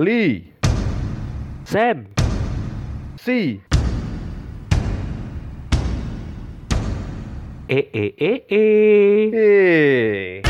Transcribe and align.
Lee. 0.00 0.54
Sen 1.64 2.08
C, 3.18 3.60
E 7.68 7.88
E 7.92 8.14
E 8.18 8.44
E, 8.48 9.30
e. 9.34 10.49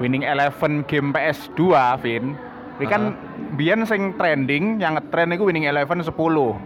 Winning 0.00 0.24
Eleven 0.24 0.82
game 0.82 1.12
PS2 1.12 1.60
Vin 2.00 2.34
ini 2.80 2.88
kan 2.88 3.12
biyen 3.54 3.84
sing 3.84 4.16
trending 4.16 4.80
yang 4.80 4.96
ngetren 4.96 5.28
itu 5.30 5.44
Winning 5.44 5.68
Eleven 5.68 6.00
10 6.00 6.16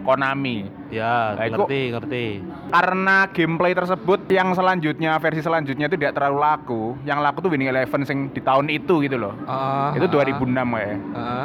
Konami 0.00 0.62
Ya, 0.86 1.34
iku- 1.36 1.66
ngerti, 1.66 1.80
ngerti. 1.90 2.26
karena 2.70 3.26
gameplay 3.28 3.74
tersebut 3.74 4.22
yang 4.28 4.54
selanjutnya 4.54 5.18
versi 5.18 5.42
selanjutnya 5.42 5.90
itu 5.90 5.98
tidak 5.98 6.14
terlalu 6.14 6.38
laku 6.38 6.82
yang 7.02 7.18
laku 7.18 7.42
tuh 7.42 7.50
Winning 7.50 7.66
Eleven 7.66 8.06
sing 8.06 8.30
di 8.30 8.38
tahun 8.38 8.70
itu 8.70 9.02
gitu 9.02 9.18
loh 9.18 9.34
Heeh. 9.42 9.98
itu 9.98 10.06
2006 10.06 10.54
ya 10.54 10.94
Heeh. 10.94 11.44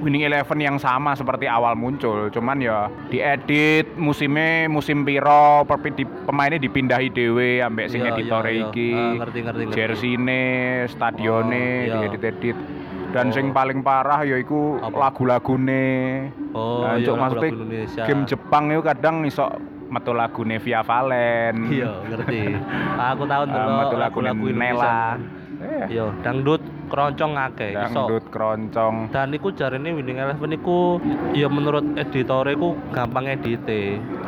Winning 0.00 0.24
Eleven 0.24 0.58
yang 0.58 0.76
sama 0.76 1.12
seperti 1.12 1.44
awal 1.44 1.76
muncul, 1.76 2.26
cuman 2.28 2.56
ya 2.56 2.88
diedit 3.08 3.84
musimnya 3.94 4.64
musim 4.66 5.04
piro, 5.04 5.60
di, 5.90 6.04
pemainnya 6.24 6.56
dipindahi 6.56 7.08
dewe 7.08 7.60
ambek 7.60 7.86
sing 7.86 8.00
Iya, 8.00 8.10
editor 8.10 8.42
iya, 8.42 8.50
iya. 8.50 8.62
iki. 8.66 8.90
Ah, 8.90 9.12
ngerti, 9.20 9.38
ngerti, 9.42 9.62
ngerti. 9.62 9.76
Jersey-ne, 9.76 10.44
stadione 10.88 11.52
Oh, 11.54 11.84
iya. 11.84 11.94
diedit-edit. 12.00 12.56
Dan 13.10 13.28
Oh. 13.28 13.34
sing 13.34 13.50
paling 13.50 13.82
parah 13.82 14.22
yaiku 14.22 14.78
lagu-lagune. 14.80 16.30
Oh, 16.50 16.80
Nah, 16.82 16.96
iya, 16.96 17.12
maksudnya 17.12 17.50
Indonesia. 17.50 18.02
game 18.04 18.22
Jepang 18.24 18.64
itu 18.70 18.80
kadang 18.80 19.16
iso 19.22 19.46
metu 19.86 20.12
lagune 20.12 20.56
Via 20.56 20.80
Valen. 20.80 21.54
Iya, 21.68 21.90
ngerti. 22.06 22.40
Aku 23.10 23.26
tahu 23.26 23.42
Ah, 23.42 23.46
dulu 23.46 23.68
metu 23.76 23.96
lagune 23.96 24.30
lagu-lagu 24.30 24.46
Nela. 24.48 24.94
Indonesia. 25.12 25.38
Iya. 25.60 25.84
Iya, 25.92 26.04
dangdut 26.24 26.62
keroncong 26.88 27.32
akeh 27.36 27.76
iso. 27.76 28.08
Dangdut 28.08 28.24
keroncong. 28.32 29.12
Dan 29.12 29.36
iku 29.36 29.52
jarene 29.52 29.92
Winning 29.92 30.18
Eleven 30.18 30.56
iku 30.56 30.98
ya 31.36 31.46
menurut 31.46 31.84
editore 32.00 32.56
iku 32.56 32.74
gampang 32.90 33.28
edite. 33.28 34.00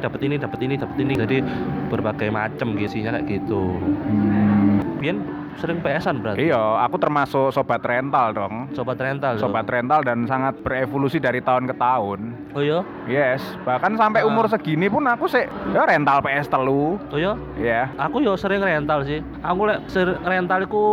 dapat 0.00 0.20
ini, 0.24 0.36
dapat 0.36 0.58
ini, 0.60 0.74
dapat 0.74 0.96
ini. 0.98 1.12
Jadi 1.14 1.36
berbagai 1.88 2.28
macam 2.28 2.74
isinya 2.74 3.14
kayak 3.14 3.26
gitu. 3.28 3.76
Bian 4.98 5.20
sering 5.56 5.80
PS-an 5.80 6.24
berarti. 6.24 6.48
Iya, 6.48 6.60
aku 6.80 6.96
termasuk 6.96 7.52
sobat 7.52 7.84
rental 7.84 8.32
dong. 8.32 8.54
Sobat 8.72 8.96
rental. 8.96 9.36
Sobat 9.36 9.68
rental 9.68 10.00
dan 10.00 10.24
sangat 10.24 10.56
berevolusi 10.60 11.20
dari 11.20 11.44
tahun 11.44 11.68
ke 11.68 11.74
tahun. 11.76 12.18
Oh 12.56 12.62
iya? 12.64 12.80
Yes, 13.04 13.44
bahkan 13.62 13.92
sampai 13.94 14.24
Ah. 14.24 14.28
umur 14.28 14.48
segini 14.48 14.88
pun 14.88 15.04
aku 15.04 15.28
sih 15.28 15.44
ya 15.70 15.84
rental 15.84 16.20
PS 16.20 16.48
telu. 16.48 16.96
Oh 17.12 17.18
iya? 17.18 17.36
Ya, 17.56 17.92
Aku 17.98 18.20
yo 18.20 18.36
sering 18.36 18.64
rental 18.64 19.04
sih. 19.04 19.20
Aku 19.40 19.68
lek 19.68 19.84
rental 20.22 20.64
iku 20.64 20.84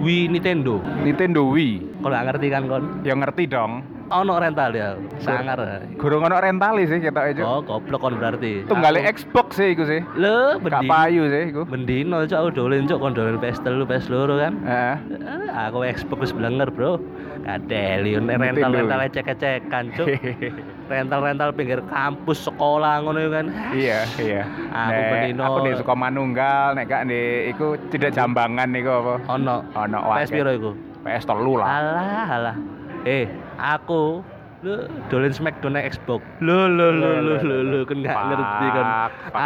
Wii 0.00 0.28
Nintendo. 0.28 0.80
Nintendo 0.98 1.46
Wii. 1.46 1.95
Kalau 2.06 2.14
nggak 2.14 2.26
ngerti 2.30 2.46
kan 2.54 2.62
kon? 2.70 2.82
Ya 3.02 3.14
ngerti 3.18 3.44
dong. 3.50 3.72
Ono 4.06 4.38
rental 4.38 4.70
ya. 4.70 4.94
Sangar. 5.18 5.58
Gurung 5.98 6.22
ono 6.22 6.38
rental 6.38 6.78
sih 6.78 7.02
kita 7.02 7.18
aja. 7.18 7.42
Oh, 7.42 7.58
goblok 7.58 7.98
kon 7.98 8.14
berarti. 8.14 8.62
Tunggale 8.62 9.02
Aku- 9.02 9.10
Xbox 9.18 9.58
sih 9.58 9.74
iku 9.74 9.82
sih. 9.82 9.98
Le, 10.14 10.54
Gak 10.62 10.86
mending. 10.86 10.86
payu 10.86 11.22
sih 11.26 11.42
iku. 11.50 11.66
Mendino 11.66 12.22
cok 12.22 12.38
aku 12.38 12.50
dolen 12.54 12.86
cok 12.86 12.98
kon 13.02 13.10
dolen 13.10 13.42
PS 13.42 13.58
telu 13.58 13.82
PS 13.82 14.06
loro 14.06 14.38
kan. 14.38 14.54
Heeh. 14.62 14.96
Eh, 15.18 15.50
aku 15.50 15.82
Xbox 15.82 16.18
wis 16.22 16.32
blenger, 16.32 16.70
Bro. 16.70 17.02
Kadeli 17.42 18.14
rental 18.22 18.70
rental 18.70 19.00
ecek-ecekan 19.02 19.84
cok. 19.98 20.06
rental-rental 20.94 21.50
pinggir 21.50 21.82
kampus 21.90 22.46
sekolah 22.46 23.02
ngono 23.02 23.18
kan. 23.26 23.46
Iya, 23.74 24.06
iya. 24.22 24.42
Aku 24.70 24.90
Nek 24.94 25.10
bendino. 25.10 25.42
Aku 25.42 25.58
di 25.66 25.70
suka 25.74 25.94
manunggal, 25.98 26.78
nek 26.78 26.86
gak 26.86 27.10
di 27.10 27.50
iku 27.50 27.74
tidak 27.90 28.14
jambangan 28.14 28.70
niku 28.70 28.94
apa? 28.94 29.14
Ono. 29.34 29.66
Ono 29.74 29.98
PS 30.14 30.30
piro 30.30 30.54
iku? 30.54 30.70
PS 31.06 31.22
telu 31.22 31.54
lah. 31.62 31.66
Alah, 31.70 32.26
alah. 32.34 32.56
Eh, 33.06 33.30
aku 33.54 34.26
lu 34.66 34.90
dolen 35.06 35.30
Smackdown 35.30 35.78
Xbox. 35.78 36.26
Lu 36.42 36.66
lu 36.66 36.90
lu 36.90 37.10
lu 37.22 37.34
lu 37.38 37.56
lu 37.62 37.78
kan 37.86 38.02
Pak, 38.02 38.22
ngerti 38.34 38.66
kan. 38.74 38.86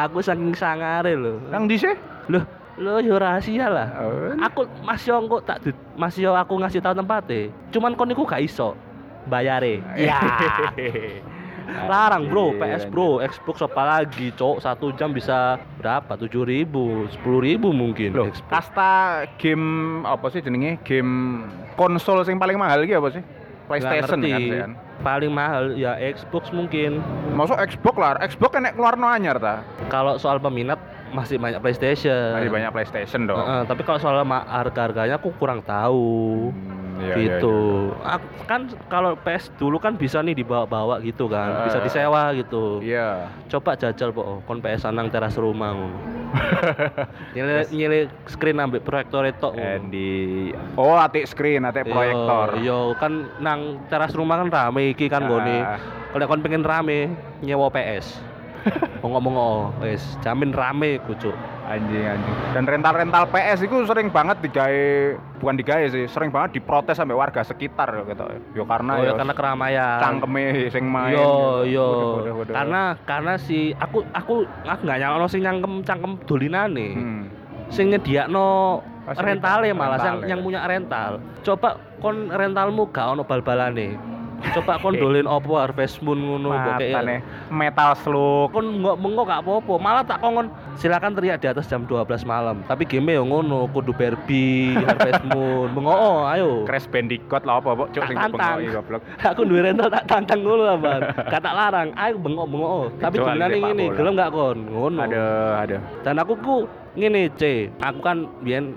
Aku 0.08 0.24
saking 0.24 0.56
sangare 0.56 1.12
lho. 1.12 1.36
Nang 1.52 1.68
di 1.68 1.76
sih? 1.76 1.92
Loh, 2.32 2.48
lu 2.80 3.04
yo 3.04 3.20
rahasia 3.20 3.68
lah. 3.68 3.88
Oh. 4.00 4.32
Aku 4.40 4.64
masih 4.80 5.12
yo 5.12 5.20
engko 5.20 5.44
tak 5.44 5.60
yo 6.16 6.32
aku 6.32 6.56
ngasih 6.56 6.80
tahu 6.80 6.96
tempatnya. 6.96 7.52
Cuman 7.68 7.92
kon 7.92 8.08
niku 8.08 8.24
gak 8.24 8.40
iso 8.40 8.72
bayare. 9.28 9.84
Ya. 10.00 10.16
Larang 11.86 12.26
bro, 12.26 12.54
PS 12.54 12.84
bro, 12.86 13.18
Xbox 13.20 13.62
apa 13.62 13.82
lagi, 13.82 14.30
cok 14.32 14.58
satu 14.58 14.90
jam 14.94 15.10
bisa 15.10 15.58
berapa? 15.78 16.14
Tujuh 16.16 16.42
ribu, 16.42 17.06
sepuluh 17.08 17.40
ribu 17.40 17.70
mungkin. 17.70 18.12
Loh, 18.12 18.26
Xbox. 18.26 18.46
kasta 18.50 18.92
game 19.36 19.66
apa 20.02 20.26
sih 20.28 20.40
jenenge? 20.40 20.82
Game 20.82 21.44
konsol 21.74 22.22
yang 22.22 22.38
paling 22.38 22.58
mahal 22.58 22.82
iki 22.82 22.94
apa 22.94 23.08
sih? 23.10 23.22
PlayStation 23.70 24.18
kan 24.18 24.42
kan. 24.50 24.70
Paling 25.00 25.30
mahal 25.30 25.78
ya 25.78 25.94
Xbox 25.96 26.50
mungkin. 26.50 26.98
Masuk 27.32 27.54
Xbox 27.56 27.94
lah, 27.96 28.18
Xbox 28.20 28.50
kan 28.50 28.66
nek 28.66 28.74
keluar 28.74 28.98
no 28.98 29.06
anyar 29.06 29.38
ta. 29.38 29.62
Kalau 29.86 30.18
soal 30.18 30.42
peminat 30.42 30.76
masih 31.14 31.38
banyak 31.38 31.62
PlayStation. 31.62 32.34
Masih 32.34 32.50
banyak 32.50 32.70
PlayStation 32.70 33.30
dong. 33.30 33.38
Heeh, 33.38 33.62
tapi 33.66 33.82
kalau 33.82 34.02
soal 34.02 34.22
ma- 34.26 34.42
harga-harganya 34.44 35.16
aku 35.16 35.30
kurang 35.38 35.62
tahu. 35.62 36.50
Hmm, 36.50 36.79
iya, 37.00 37.14
iya, 37.14 37.38
gitu. 37.40 37.56
Ak- 38.00 38.46
kan 38.46 38.60
kalau 38.86 39.16
PS 39.16 39.50
dulu 39.56 39.76
kan 39.76 39.94
bisa 39.94 40.20
nih 40.20 40.34
dibawa-bawa 40.34 41.00
gitu 41.00 41.26
kan, 41.26 41.64
bisa 41.64 41.78
Eh. 41.78 41.84
disewa 41.84 42.22
gitu. 42.32 42.78
Iya. 42.80 43.26
Coba 43.48 43.74
jajal 43.74 44.10
po, 44.10 44.44
kon 44.44 44.58
PS 44.58 44.86
nang 44.88 45.08
teras 45.08 45.34
rumah 45.34 45.72
ngono. 45.72 45.98
nyele 47.34 47.66
nyele 47.70 47.98
screen 48.26 48.58
ambek 48.58 48.82
proyektor 48.82 49.26
itu. 49.26 49.50
Di 49.90 50.08
oh 50.74 50.94
atik 50.94 51.26
screen, 51.26 51.64
atik 51.64 51.86
proyektor. 51.86 52.54
Iya, 52.56 52.94
kan 52.96 53.12
nang 53.38 53.60
teras 53.90 54.14
rumah 54.14 54.38
kan 54.38 54.48
rame 54.48 54.94
iki 54.94 55.06
kan 55.06 55.24
Ah. 55.24 55.28
gone. 55.28 55.58
Kalau 56.10 56.26
kon 56.26 56.42
pengen 56.42 56.62
rame, 56.62 57.10
nyewa 57.40 57.70
PS. 57.70 58.29
Ngomong 59.02 59.34
oh, 59.36 59.60
wis 59.80 60.02
jamin 60.20 60.52
rame 60.52 61.00
kucuk. 61.08 61.32
Anjing 61.70 62.02
anjing. 62.02 62.36
Dan 62.50 62.64
rental-rental 62.66 63.30
PS 63.30 63.62
itu 63.62 63.86
sering 63.86 64.10
banget 64.10 64.42
digawe 64.42 65.14
bukan 65.38 65.54
digawe 65.54 65.84
sih, 65.86 66.04
sering 66.10 66.34
banget 66.34 66.58
diprotes 66.58 66.98
sampai 66.98 67.14
warga 67.14 67.46
sekitar 67.46 67.94
gitu. 68.10 68.26
Yo 68.58 68.66
karena 68.66 68.98
oh 68.98 69.02
yo 69.06 69.10
ya 69.10 69.12
karena 69.14 69.34
keramaian. 69.34 69.98
cangkeme 70.02 70.66
sing 70.68 70.84
main. 70.90 71.14
Yo 71.14 71.62
gitu. 71.64 71.78
yo. 71.78 71.86
Waduh, 71.86 72.10
waduh, 72.10 72.34
waduh. 72.42 72.54
Karena 72.54 72.82
karena 73.06 73.32
si 73.38 73.70
aku 73.78 74.02
aku 74.10 74.44
aku 74.66 74.82
nggak 74.82 74.98
nyangka 74.98 75.26
sing 75.30 75.40
nyangkem 75.46 75.74
cangkem 75.86 76.12
dolinane. 76.26 76.88
Hmm. 76.94 77.24
sing 77.70 77.86
nyediakno 77.86 78.82
rental 79.06 79.62
malah 79.62 79.70
yang, 79.70 79.78
rental, 79.78 80.14
yang 80.26 80.40
ya. 80.42 80.44
punya 80.44 80.60
rental. 80.66 81.10
Coba 81.46 81.68
kon 82.02 82.30
rentalmu 82.30 82.90
gak 82.90 83.06
ono 83.14 83.22
bal-balane. 83.22 83.94
Coba 84.56 84.80
kon 84.80 84.96
dolin 84.96 85.28
opo 85.28 85.60
Harvest 85.60 86.00
Moon 86.00 86.18
ngono 86.18 86.56
kayak 86.56 87.22
metal 87.52 87.92
slug. 88.00 88.50
kon 88.50 88.80
nggak 88.80 88.96
mengko 88.96 89.22
gak 89.28 89.40
apa-apa. 89.44 89.74
Malah 89.76 90.02
tak 90.04 90.18
kongon 90.24 90.48
silakan 90.80 91.12
teriak 91.12 91.38
di 91.44 91.48
atas 91.52 91.68
jam 91.68 91.84
12 91.84 92.24
malam. 92.24 92.64
Tapi 92.64 92.88
game 92.88 93.14
yo 93.14 93.22
ngono 93.28 93.68
kudu 93.70 93.92
Barbie 93.92 94.74
Harvest 94.88 95.24
Moon. 95.28 95.68
Mengo 95.76 95.92
oh, 95.92 96.24
ayo. 96.26 96.64
Crash 96.64 96.88
Bandicoot 96.88 97.44
lah 97.44 97.60
apa, 97.60 97.70
Pok? 97.76 97.88
Cuk 97.92 98.02
sing 98.08 98.16
bengoki 98.16 98.66
goblok. 98.72 99.02
aku 99.30 99.40
duwe 99.44 99.60
rental 99.60 99.88
tak 99.92 100.04
tantang 100.08 100.40
ngono 100.42 100.62
lah 100.64 100.78
Bang. 100.80 101.02
Gak 101.32 101.42
tak 101.44 101.54
larang. 101.54 101.88
Ayo 101.94 102.14
bengok 102.16 102.46
bengok. 102.48 102.86
Tapi 102.98 103.16
sepak 103.20 103.34
ngene 103.36 103.84
gelem 103.94 104.12
gak 104.16 104.30
kon? 104.32 104.58
Ngono. 104.72 104.98
Ada, 105.04 105.24
ada. 105.68 105.78
dan 106.02 106.14
aku 106.18 106.32
ku 106.40 106.56
ngene 106.96 107.28
C. 107.36 107.68
Aku 107.84 108.00
kan 108.00 108.26
biyen 108.42 108.74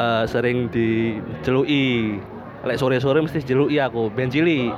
eh, 0.00 0.24
sering 0.26 0.72
dijeluki 0.72 2.18
lek 2.58 2.74
sore-sore 2.74 3.22
mesti 3.22 3.38
dijeluki 3.38 3.78
aku 3.78 4.10
ben 4.10 4.26
cilik. 4.26 4.74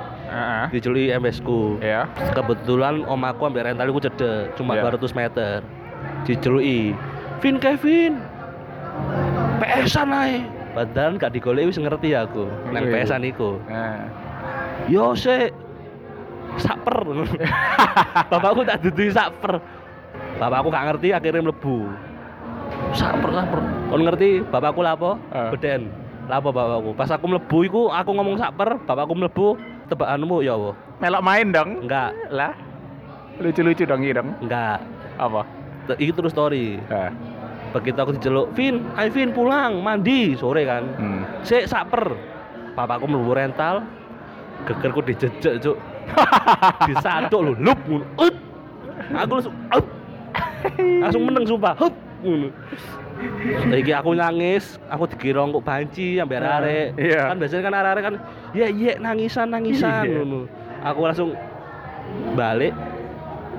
Dijeluki 0.69 1.09
MS 1.11 1.41
ku 1.41 1.81
Ya. 1.81 2.05
kebetulan 2.31 3.03
omaku 3.03 3.49
ambil 3.49 3.65
rental 3.67 3.89
iku 3.89 3.99
cedek 3.99 4.53
cuma 4.55 4.77
Iya. 4.77 4.87
200 4.93 5.11
meter. 5.11 5.57
Dijeluki 6.23 6.93
Vin 7.41 7.57
Kevin. 7.57 8.21
PS-an 9.57 10.13
ae. 10.13 10.45
Padahal 10.71 11.19
gak 11.19 11.35
digoleki 11.35 11.67
wis 11.67 11.79
ngerti 11.81 12.13
aku 12.13 12.45
nang 12.69 12.85
Iya. 12.85 12.93
PS-an 13.01 13.23
iku. 13.25 13.57
Nah. 13.65 14.05
yo 14.87 15.13
sik. 15.13 15.49
Saper. 16.59 17.07
Bapakku 18.31 18.61
tak 18.61 18.83
dudui 18.83 19.07
saper. 19.07 19.57
Bapakku 20.37 20.67
gak 20.69 20.85
ngerti 20.85 21.15
akhirnya 21.15 21.41
mlebu. 21.41 21.89
Saper 22.91 23.29
saper. 23.31 23.59
Kon 23.89 24.01
ngerti 24.03 24.43
bapakku 24.47 24.79
lapo? 24.79 25.15
Eh. 25.31 25.49
beden 25.51 26.00
lapo 26.29 26.49
bapakku 26.53 26.91
pas 26.93 27.09
aku 27.09 27.25
mlebu 27.25 27.57
iku 27.65 27.81
aku 27.89 28.09
ngomong 28.13 28.37
saper 28.37 28.77
bapakku 28.85 29.13
mlebu 29.15 29.47
tebakanmu 29.89 30.39
ya 30.41 30.55
apa 30.55 30.71
Melok 31.01 31.23
main 31.25 31.49
dong. 31.49 31.69
enggak 31.81 32.13
Lah. 32.29 32.53
Lucu-lucu 33.41 33.89
dong 33.89 34.05
iki 34.05 34.13
dong. 34.13 34.37
enggak 34.37 34.85
Apa? 35.17 35.41
T- 35.89 35.97
Iki 35.97 36.13
terus 36.13 36.29
story. 36.29 36.77
Nah. 36.85 37.09
Begitu 37.73 37.97
aku 37.97 38.13
diceluk, 38.13 38.53
Vin, 38.53 38.85
ayo 38.93 39.09
Vin 39.09 39.33
pulang, 39.33 39.81
mandi 39.81 40.37
sore 40.37 40.61
kan. 40.61 40.85
Hmm. 41.01 41.25
Sik 41.41 41.65
saper. 41.65 42.13
Papaku 42.77 43.09
mlebu 43.09 43.33
rental, 43.33 43.81
gegerku 44.69 45.01
dijejek, 45.01 45.57
Cuk. 45.57 45.77
Disaduk 46.87 47.41
lho, 47.49 47.51
lup 47.57 47.79
ngono. 47.89 48.05
Aku 49.17 49.31
langsung 49.41 49.55
ut. 49.73 49.85
Langsung 50.77 51.21
meneng 51.25 51.45
sumpah. 51.49 51.73
Hup 51.81 51.95
ngono. 52.21 52.53
Iki 53.71 53.91
aku 53.93 54.11
nangis, 54.13 54.77
aku 54.89 55.05
dikira 55.07 55.45
kok 55.45 55.63
banci 55.63 56.17
sampai 56.17 56.37
arek. 56.37 56.87
Iya. 56.97 57.21
Kan 57.29 57.37
biasanya 57.37 57.63
kan 57.63 57.73
arek 57.75 58.03
kan, 58.03 58.15
ya 58.51 58.67
iya 58.67 58.93
nangisan 58.97 59.47
nangisan 59.49 60.05
Iya. 60.05 60.21
ngono. 60.21 60.39
Aku 60.81 60.99
langsung 61.05 61.29
balik 62.33 62.73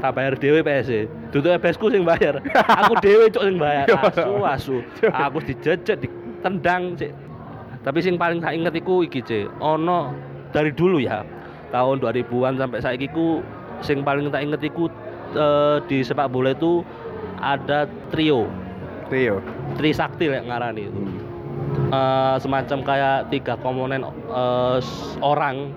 tak 0.02 0.12
bayar 0.12 0.34
dhewe 0.34 0.60
PS. 0.60 1.06
Dudu 1.30 1.54
PS 1.56 1.78
ku 1.78 1.86
sing 1.88 2.02
bayar. 2.02 2.42
Aku 2.82 2.98
dhewe 2.98 3.30
cok 3.30 3.44
sing 3.46 3.56
bayar. 3.56 3.86
Yo. 3.86 3.96
Asu 4.02 4.32
asu. 4.44 4.76
Aku 5.08 5.38
dijejek, 5.40 6.02
ditendang 6.02 6.98
cik. 6.98 7.14
Tapi 7.82 7.98
sing 7.98 8.14
paling 8.18 8.42
tak 8.42 8.54
inget 8.54 8.74
iku 8.74 9.02
iki 9.02 9.22
cik. 9.22 9.46
Ono 9.58 10.10
dari 10.50 10.74
dulu 10.74 10.98
ya. 10.98 11.22
Tahun 11.70 12.02
2000-an 12.02 12.60
sampai 12.60 12.82
saiki 12.82 13.08
ku 13.08 13.40
sing 13.80 14.02
paling 14.02 14.28
tak 14.28 14.42
inget 14.44 14.60
iku 14.60 14.90
eh, 15.32 15.78
di 15.86 16.02
sepak 16.02 16.28
bola 16.28 16.52
itu 16.52 16.82
ada 17.38 17.86
trio. 18.10 18.50
Trio. 19.12 19.36
Trisakti 19.76 20.24
lek 20.26 20.48
ngarani 20.48 20.82
itu. 20.82 21.00
Eh, 21.92 22.36
semacam 22.40 22.78
kayak 22.80 23.28
tiga 23.28 23.60
komponen 23.60 24.00
eh, 24.02 24.76
s- 24.80 25.20
orang 25.20 25.68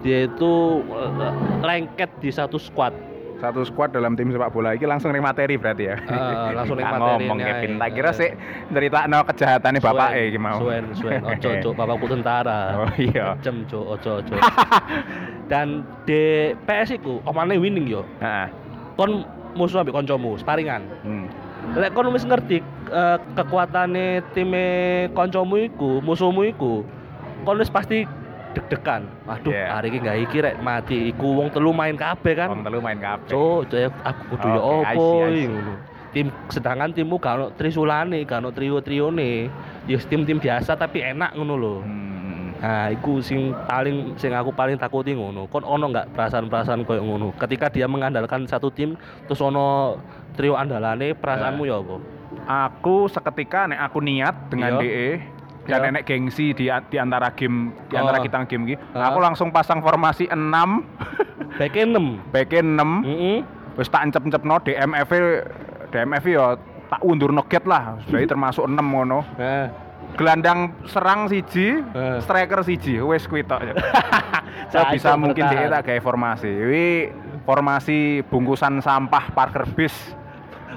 dia 0.00 0.24
itu 0.24 0.80
eh, 0.88 1.32
lengket 1.60 2.08
di 2.18 2.28
satu 2.28 2.56
squad 2.56 2.96
Satu 3.36 3.60
squad 3.60 3.90
dalam 3.90 4.14
tim 4.14 4.30
sepak 4.30 4.48
bola 4.48 4.70
iki 4.70 4.86
langsung 4.86 5.10
ning 5.10 5.18
materi 5.18 5.58
berarti 5.58 5.84
ya. 5.84 5.98
Eh, 5.98 6.54
langsung 6.54 6.78
ning 6.78 6.86
Tak 6.86 6.94
materine 6.94 7.26
ngomong. 7.26 7.38
Kevin. 7.42 7.70
Tak 7.74 7.90
kira 7.90 8.08
Eh. 8.08 8.14
sih 8.14 8.30
nderitakno 8.70 9.18
kejahatane 9.26 9.78
bapake 9.78 10.20
iki 10.30 10.38
mau. 10.38 10.56
Suwen, 10.56 10.84
suwen, 10.94 11.20
ojo, 11.20 11.48
ojo, 11.50 11.68
bapakku 11.78 12.06
tentara. 12.06 12.60
Oh 12.78 12.92
iya. 12.96 13.34
Jem, 13.42 13.66
ojo, 13.66 13.98
ojo, 13.98 14.10
ojo. 14.22 14.34
Dan 15.50 15.82
di 16.02 16.54
PS 16.62 16.94
iku 16.94 17.18
omane 17.24 17.58
winning 17.58 17.90
yo. 17.90 18.06
Heeh. 18.18 18.46
Kon 18.94 19.26
musuh 19.52 19.82
ambek 19.82 19.92
koncomu, 19.92 20.38
sparingan. 20.38 20.86
Hmm. 21.02 21.26
Lek 21.72 21.94
kon 21.94 22.10
wis 22.12 22.26
ngerti 22.26 22.58
eh, 22.90 23.18
kekuatane 23.38 24.20
time 24.34 24.64
koncomu 25.14 25.56
iku, 25.56 26.02
musuhmu 26.02 26.44
iku, 26.44 26.82
kon 27.46 27.56
wis 27.56 27.70
pasti 27.70 28.04
deg-degan. 28.52 29.08
Waduh, 29.24 29.48
Yeah. 29.48 29.72
hari 29.72 29.88
iki 29.88 29.98
gak 30.04 30.18
iki 30.28 30.36
rek 30.44 30.56
mati. 30.60 31.08
Iku 31.08 31.40
wong 31.40 31.48
telu 31.48 31.72
main 31.72 31.96
kabeh 31.96 32.36
kan. 32.36 32.52
Wong 32.52 32.60
telu 32.60 32.84
main 32.84 33.00
kabeh. 33.00 33.32
Cuk, 33.32 33.72
cuk, 33.72 33.92
aku 34.04 34.20
kudu 34.36 34.46
ya 34.52 34.60
Oke, 34.60 34.68
I 34.68 34.92
opo 34.92 35.04
see, 35.08 35.16
I 35.16 35.24
iki 35.24 35.40
see. 35.40 35.48
ngono. 35.48 35.74
Tim 36.12 36.26
sedangkan 36.52 36.90
timmu 36.92 37.16
gak 37.16 37.34
ono 37.40 37.46
trisulane, 37.56 38.18
gak 38.28 38.44
ono 38.44 38.50
trio-trione. 38.52 39.48
Ya 39.88 39.96
tim-tim 40.04 40.36
biasa 40.36 40.76
tapi 40.76 41.00
enak 41.00 41.32
ngono 41.32 41.54
lho. 41.56 41.76
Hmm. 41.80 42.12
Nah, 42.62 42.92
iku 42.94 43.18
sing 43.18 43.56
paling 43.66 44.14
sing 44.20 44.30
aku 44.36 44.52
paling 44.52 44.76
takuti 44.76 45.16
ngono. 45.16 45.48
Kon 45.48 45.64
ono 45.64 45.88
nggak 45.88 46.12
perasaan-perasaan 46.12 46.84
koyo 46.84 47.00
ngono? 47.02 47.32
Ketika 47.34 47.72
dia 47.72 47.88
mengandalkan 47.88 48.44
satu 48.44 48.68
tim 48.68 48.94
terus 49.24 49.40
ono 49.40 49.96
trio 50.32 50.54
andalane, 50.54 51.12
perasaanmu 51.12 51.62
ya 51.62 51.76
apa? 51.76 51.96
Aku 52.42 53.06
seketika 53.06 53.66
nek 53.66 53.80
aku 53.82 54.00
niat 54.00 54.48
dengan 54.48 54.76
Iya. 54.76 54.80
DE 54.80 55.08
dan 55.62 55.78
Iya. 55.78 55.84
nenek 55.86 56.04
gengsi 56.04 56.50
di, 56.50 56.66
di 56.66 56.96
antara 56.96 57.30
game 57.30 57.70
di 57.86 57.94
antara 57.94 58.18
Oh. 58.18 58.24
kita 58.24 58.42
game 58.44 58.64
iki, 58.66 58.76
Ah. 58.92 59.08
aku 59.08 59.18
langsung 59.20 59.48
pasang 59.48 59.78
formasi 59.78 60.26
6, 60.26 60.82
Back 61.60 61.76
6. 61.76 62.18
back 62.28 62.50
6, 62.50 63.04
Heeh. 63.04 63.38
wis 63.74 63.86
tak 63.86 64.02
encep-encepno 64.04 64.58
DMF 64.60 65.08
-e, 65.08 65.20
DMF 65.88 66.24
-e 66.24 66.32
ya 66.32 66.46
tak 66.88 67.00
undur 67.02 67.30
noget 67.30 67.62
lah, 67.62 68.00
jadi 68.04 68.26
termasuk 68.26 68.64
6 68.64 68.84
ngono. 68.84 69.20
Nah, 69.36 69.68
Gelandang 70.12 70.76
serang 70.84 71.24
siji, 71.24 71.80
Eh. 71.80 72.18
striker 72.20 72.60
siji, 72.60 73.00
wis 73.00 73.24
kuwi 73.24 73.40
tok. 73.42 73.64
Saya 74.68 74.92
bisa 74.92 75.16
mungkin 75.16 75.40
bertahan. 75.40 75.72
tak 75.72 75.82
gawe 75.86 76.00
formasi. 76.02 76.50
Wi 76.50 76.86
formasi 77.42 77.98
bungkusan 78.22 78.80
sampah 78.80 79.32
Parker 79.32 79.64
Bis. 79.72 79.94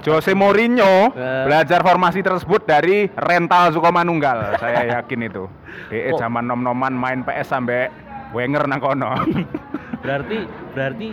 Jose 0.06 0.32
Mourinho 0.32 1.10
Eh. 1.10 1.44
belajar 1.44 1.82
formasi 1.82 2.22
tersebut 2.22 2.62
dari 2.62 3.10
rental 3.10 3.74
Sukomanunggal. 3.74 4.54
Saya 4.56 5.02
yakin 5.02 5.26
itu. 5.26 5.50
DE 5.90 6.14
Kok- 6.14 6.22
zaman 6.22 6.46
nom-noman 6.46 6.94
main 6.94 7.20
PS 7.20 7.50
sampai 7.50 7.90
Wenger 8.30 8.66
nang 8.66 8.78
kono. 8.78 9.10
berarti 10.06 10.46
berarti 10.70 11.08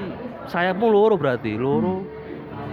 sayapmu 0.46 0.86
loro 0.86 1.18
berarti, 1.18 1.58
loro. 1.58 2.06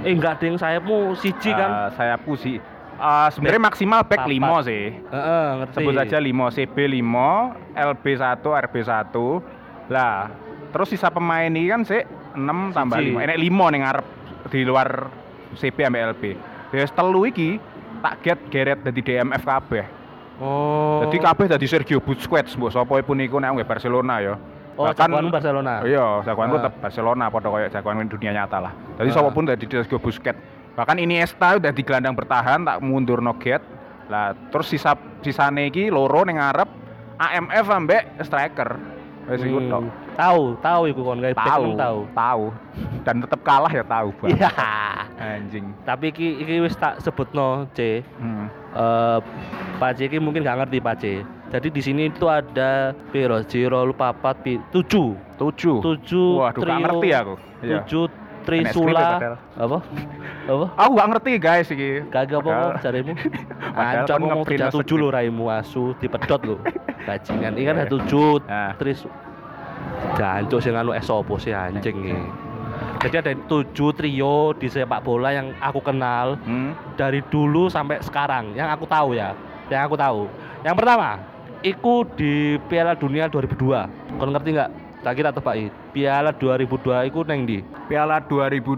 Eh 0.00 0.12
enggak 0.12 0.40
ada 0.40 0.44
yang 0.44 0.58
sayapmu 0.58 1.16
siji 1.16 1.52
kan? 1.52 1.88
Eh, 1.88 1.90
sayapku 1.94 2.36
sih 2.36 2.56
eh, 3.00 3.28
sebenarnya 3.32 3.62
maksimal 3.62 4.04
back 4.04 4.24
Papat. 4.24 4.32
5 4.32 4.60
sih. 4.62 4.84
Heeh, 4.92 5.44
ngerti. 5.56 5.76
Sebut 5.80 5.92
saja 5.94 6.16
5 6.20 6.52
CB 6.52 6.76
5, 7.00 7.56
LB 7.72 8.04
1, 8.12 8.48
RB 8.60 8.74
1. 8.80 9.40
Lah, 9.88 10.28
terus 10.68 10.88
sisa 10.88 11.08
pemain 11.08 11.48
ini 11.48 11.64
kan 11.66 11.80
sih 11.82 12.00
6 12.36 12.72
tambah 12.72 12.96
Siji. 12.96 13.16
5. 13.16 13.24
Enek 13.24 13.38
5 13.40 13.72
ning 13.72 13.82
ngarep 13.82 14.06
di 14.48 14.60
luar 14.62 14.88
CB 15.56 15.76
sampai 15.86 16.02
LB. 16.14 16.22
Ya 16.70 16.78
wis 16.86 16.92
telu 16.94 17.26
iki 17.26 17.58
tak 18.00 18.14
get 18.22 18.38
geret 18.50 18.78
dadi 18.82 19.00
DMF 19.02 19.42
kabeh. 19.42 19.86
Oh. 20.40 21.04
Jadi 21.04 21.16
kabeh 21.20 21.46
dadi 21.52 21.66
Sergio 21.68 22.00
Busquets, 22.00 22.56
mbok 22.56 22.72
sapa 22.72 22.96
pun 23.04 23.20
iku 23.20 23.36
nek 23.36 23.60
Barcelona 23.68 24.24
ya. 24.24 24.34
Oh, 24.80 24.88
jagoanmu 24.88 25.28
Barcelona. 25.28 25.84
Iya, 25.84 26.24
jagoanku 26.24 26.56
Ah. 26.56 26.60
tetap 26.64 26.74
Barcelona 26.80 27.24
padha 27.28 27.52
koyo 27.52 27.66
jagoan 27.68 28.08
dunia 28.08 28.32
nyata 28.32 28.64
lah. 28.64 28.72
Jadi 28.96 29.08
Ah. 29.12 29.14
sapa 29.20 29.28
pun 29.28 29.44
dadi 29.44 29.68
Sergio 29.68 30.00
Busquets. 30.00 30.40
Bahkan 30.72 30.96
Iniesta 30.96 31.60
udah 31.60 31.68
di 31.74 31.82
gelandang 31.84 32.16
bertahan 32.16 32.64
tak 32.64 32.80
mundur 32.80 33.20
noget. 33.20 33.60
Lah 34.08 34.32
terus 34.48 34.72
sisa 34.72 34.96
sisane 35.20 35.68
iki 35.68 35.92
loro 35.92 36.24
ning 36.24 36.40
ngarep 36.40 36.66
AMF 37.20 37.66
ambek 37.68 38.02
striker. 38.24 38.80
Wis 39.28 39.44
iku 39.44 39.60
tok. 39.68 39.84
Tahu, 40.12 40.42
tahu 40.58 40.82
iku 40.86 41.00
kon 41.02 41.18
gawe 41.18 41.32
back 41.32 41.46
Tahu, 41.46 41.64
tahu. 41.74 41.98
tahu. 42.10 42.44
Dan 43.00 43.16
tetap 43.20 43.40
kalah 43.40 43.68
ya 43.68 43.82
tahu, 43.82 44.08
Bang. 44.14 44.30
Iya. 44.30 44.50
Anjing. 45.16 45.72
Tapi 45.82 46.10
iki 46.10 46.38
iki 46.38 46.60
wis 46.60 46.74
tak 46.74 46.98
sebutno, 46.98 47.68
C. 47.72 48.04
Hmm. 48.16 48.46
Eh 48.70 49.18
Pak 49.76 49.96
C 49.96 50.06
iki 50.06 50.16
mungkin 50.16 50.42
nggak 50.42 50.58
ngerti 50.60 50.78
Pak 50.78 50.96
C. 50.96 51.04
Jadi 51.50 51.68
di 51.68 51.80
sini 51.80 52.02
itu 52.06 52.24
ada 52.24 52.92
piro? 53.10 53.42
Zero 53.42 53.82
lupa 53.82 54.12
papat 54.12 54.36
pi 54.40 54.52
tujuh. 54.70 55.18
Tujuh. 55.34 55.76
Tujuh 55.80 56.30
Waduh, 56.38 56.52
gak 56.52 56.62
trio- 56.62 56.78
ngerti 56.80 57.08
aku. 57.12 57.34
Iya. 57.60 57.78
Tujuh 57.82 58.04
Trisula 58.40 59.20
apa? 59.52 59.78
Apa? 60.48 60.66
Aku 60.74 60.90
gak 60.94 61.08
ngerti 61.12 61.30
guys 61.36 61.68
iki. 61.68 62.06
Kagak 62.08 62.40
apa 62.40 62.48
Padahal- 62.48 62.80
jarimu? 62.80 63.12
Ancam 63.76 64.16
ngomong 64.18 64.46
no 64.48 64.68
tujuh 64.72 64.96
lo 64.96 65.08
raimu 65.10 65.50
asu 65.50 65.92
dipedot 65.98 66.40
lo. 66.40 66.56
Bajingan 67.06 67.52
ini 67.52 67.64
kan 67.64 67.74
Iya. 67.76 67.82
ada 67.82 67.90
tujuh 67.90 68.30
Nah. 68.46 68.72
Tris 68.76 69.04
Jancuk 70.16 70.60
sing 70.60 70.74
anu 70.74 70.92
es 70.92 71.06
opo 71.08 71.36
sih 71.36 71.52
anjing 71.52 71.96
iki. 72.00 72.16
Jadi 73.00 73.14
ada 73.16 73.32
tujuh 73.48 73.90
trio 73.96 74.52
di 74.56 74.68
sepak 74.68 75.00
bola 75.00 75.32
yang 75.32 75.56
aku 75.58 75.80
kenal 75.80 76.36
Hmm. 76.44 76.76
dari 76.96 77.24
dulu 77.24 77.72
sampai 77.72 78.00
sekarang 78.04 78.52
yang 78.52 78.68
aku 78.68 78.84
tahu 78.84 79.16
ya. 79.16 79.32
Yang 79.72 79.82
aku 79.88 79.96
tahu. 79.96 80.20
Yang 80.60 80.76
pertama, 80.76 81.10
iku 81.64 82.04
di 82.16 82.60
Piala 82.68 82.92
Dunia 82.92 83.28
2002. 83.32 83.88
Kau 84.20 84.28
ngerti 84.28 84.50
nggak? 84.52 84.70
Tak 85.00 85.12
kira 85.16 85.30
tebak 85.32 85.56
Piala 85.96 86.30
2002 86.36 87.08
iku 87.08 87.24
neng 87.24 87.48
di. 87.48 87.64
Piala 87.88 88.20
2002 88.20 88.76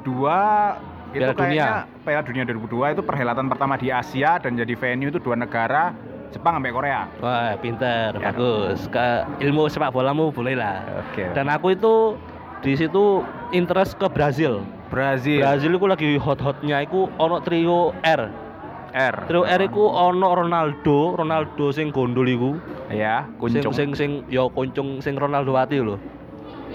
itu 1.13 1.19
Piala 1.19 1.35
Dunia. 1.35 1.67
Piala 2.07 2.23
Dunia 2.23 2.43
2002 2.47 2.95
itu 2.95 3.03
perhelatan 3.03 3.47
pertama 3.51 3.75
di 3.75 3.91
Asia 3.91 4.39
dan 4.39 4.55
jadi 4.55 4.75
venue 4.79 5.11
itu 5.11 5.19
dua 5.19 5.35
negara 5.35 5.91
Jepang 6.33 6.57
sampai 6.57 6.73
Korea. 6.73 7.01
Wah, 7.19 7.53
pinter, 7.57 8.17
Ya. 8.17 8.33
bagus. 8.33 8.89
Ke 8.89 9.07
ilmu 9.39 9.69
sepak 9.69 9.93
bolamu 9.93 10.29
boleh 10.29 10.57
lah. 10.57 10.81
Oke. 11.05 11.29
Dan 11.31 11.47
aku 11.47 11.73
itu 11.73 12.17
di 12.61 12.73
situ 12.73 13.21
interest 13.51 13.95
ke 13.95 14.09
Brazil. 14.09 14.65
Brazil. 14.89 15.41
Brazil 15.41 15.73
itu 15.73 15.87
lagi 15.87 16.11
hot-hotnya 16.17 16.81
iku 16.81 17.13
ono 17.17 17.41
trio 17.41 17.93
R. 18.01 18.23
R. 18.93 19.15
Trio 19.25 19.43
R 19.43 19.61
iku 19.63 19.89
ono 19.89 20.33
Ronaldo, 20.35 21.17
Ronaldo 21.17 21.69
sing 21.71 21.89
gondol 21.89 22.25
iku. 22.27 22.51
Ya, 22.89 23.25
Sing 23.25 23.37
kuncung. 23.63 23.73
sing 23.73 23.89
sing 23.93 24.11
yo 24.29 24.49
kuncung 24.49 25.01
sing 25.01 25.17
Ronaldo 25.17 25.53
ati 25.55 25.81
lho. 25.81 25.97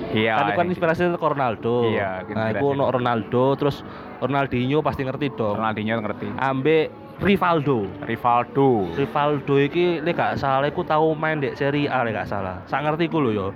Iya. 0.08 0.38
kan 0.38 0.46
itu 0.46 0.52
kan 0.56 0.68
inspirasi 0.70 1.02
ke 1.10 1.28
Ronaldo. 1.28 1.90
Iya, 1.90 2.22
Nah, 2.28 2.54
iku 2.54 2.74
ono 2.74 2.90
Ronaldo 2.90 3.54
terus 3.54 3.82
Ronaldinho 4.18 4.82
pasti 4.82 5.02
ngerti 5.02 5.34
dong. 5.34 5.58
Ronaldinho 5.58 5.98
ngerti. 6.00 6.28
Ambek 6.38 6.90
Rivaldo. 7.18 7.90
Rivaldo. 8.06 8.94
Rivaldo 8.94 9.56
iki 9.58 10.00
lek 10.00 10.16
gak 10.16 10.38
salah 10.38 10.70
iku 10.70 10.86
tau 10.86 11.18
main 11.18 11.42
di 11.42 11.50
Serie 11.54 11.90
A 11.90 12.06
lek 12.06 12.14
gak 12.14 12.30
salah. 12.30 12.62
Sak 12.70 12.86
ngertiku 12.86 13.18
lho 13.20 13.32
yo. 13.34 13.48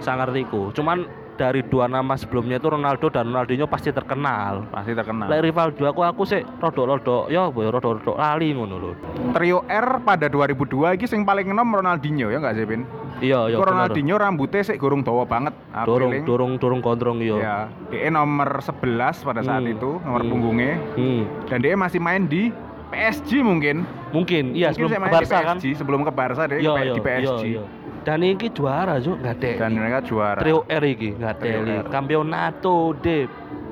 Sak 0.00 0.16
ngertiku. 0.16 0.72
Cuman 0.72 1.04
dari 1.32 1.64
dua 1.64 1.88
nama 1.88 2.12
sebelumnya 2.12 2.56
itu 2.56 2.68
Ronaldo 2.68 3.08
dan 3.08 3.28
Ronaldinho 3.28 3.64
pasti 3.64 3.88
terkenal. 3.88 4.64
Pasti 4.68 4.96
terkenal. 4.96 5.28
Lek 5.28 5.44
Rivaldo 5.44 5.84
aku 5.84 6.00
aku 6.00 6.22
sih 6.24 6.40
rodok-rodok 6.40 7.28
ya 7.28 7.52
boy 7.52 7.68
rodok-rodok 7.68 8.16
lali 8.16 8.56
ngono 8.56 8.76
lho. 8.76 8.90
Trio 9.36 9.60
R 9.64 10.00
pada 10.00 10.28
2002 10.28 10.96
iki 10.96 11.04
sing 11.04 11.28
paling 11.28 11.52
enom 11.52 11.68
Ronaldinho 11.68 12.32
ya 12.32 12.40
enggak 12.40 12.56
sih, 12.56 12.64
Pin? 12.64 12.88
Iya 13.20 13.52
iya. 13.52 13.60
Ronaldinho 13.60 14.16
rambutnya 14.16 14.64
sih 14.64 14.80
gorong 14.80 15.04
dawa 15.04 15.28
banget. 15.28 15.52
Dorong 15.84 16.16
eling. 16.16 16.24
dorong 16.24 16.52
dorong 16.56 16.80
gondrong 16.80 17.20
iya. 17.20 17.36
Ya, 17.36 17.56
dia 17.92 18.08
nomor 18.08 18.56
11 18.56 19.20
pada 19.20 19.44
saat 19.44 19.60
Hmm. 19.62 19.72
itu, 19.72 19.90
nomor 20.00 20.24
Hmm. 20.24 20.30
punggungnya. 20.32 20.80
Hmm. 20.96 21.22
Dan 21.44 21.58
dia 21.60 21.76
masih 21.76 22.00
main 22.00 22.24
di 22.24 22.48
PSG 22.92 23.30
mungkin. 23.40 23.76
Mungkin 24.12 24.52
iya 24.52 24.68
Mungkin 24.70 24.86
sebelum 24.86 25.02
ke 25.02 25.10
Barca 25.10 25.38
kan. 25.42 25.56
Sebelum 25.58 26.00
ke 26.04 26.12
Barca 26.12 26.42
dia 26.44 26.58
Iya 26.60 26.70
ke- 26.70 26.84
iya 26.84 26.92
di 26.92 27.00
PSG. 27.00 27.24
iya, 27.42 27.52
iya. 27.58 27.62
Dan 28.02 28.18
ini 28.20 28.46
juara 28.50 28.94
juk 28.98 29.16
nggak 29.16 29.34
ada. 29.38 29.50
Dan 29.56 29.70
mereka 29.72 29.98
juara. 30.02 30.38
Trio 30.38 30.60
R 30.66 30.84
iki 30.84 31.10
nggak 31.16 31.32
ada. 31.32 31.48
R. 31.48 31.66
Campionato 31.88 32.76
de 32.98 33.16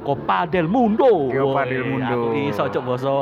Copa 0.01 0.47
del 0.47 0.65
Mundo. 0.65 1.29
Copa 1.29 1.63
del 1.65 1.85
Mundo. 1.85 2.33
Aku 2.33 2.39
iso 2.41 2.65
cok 2.65 2.83
boso 2.83 3.17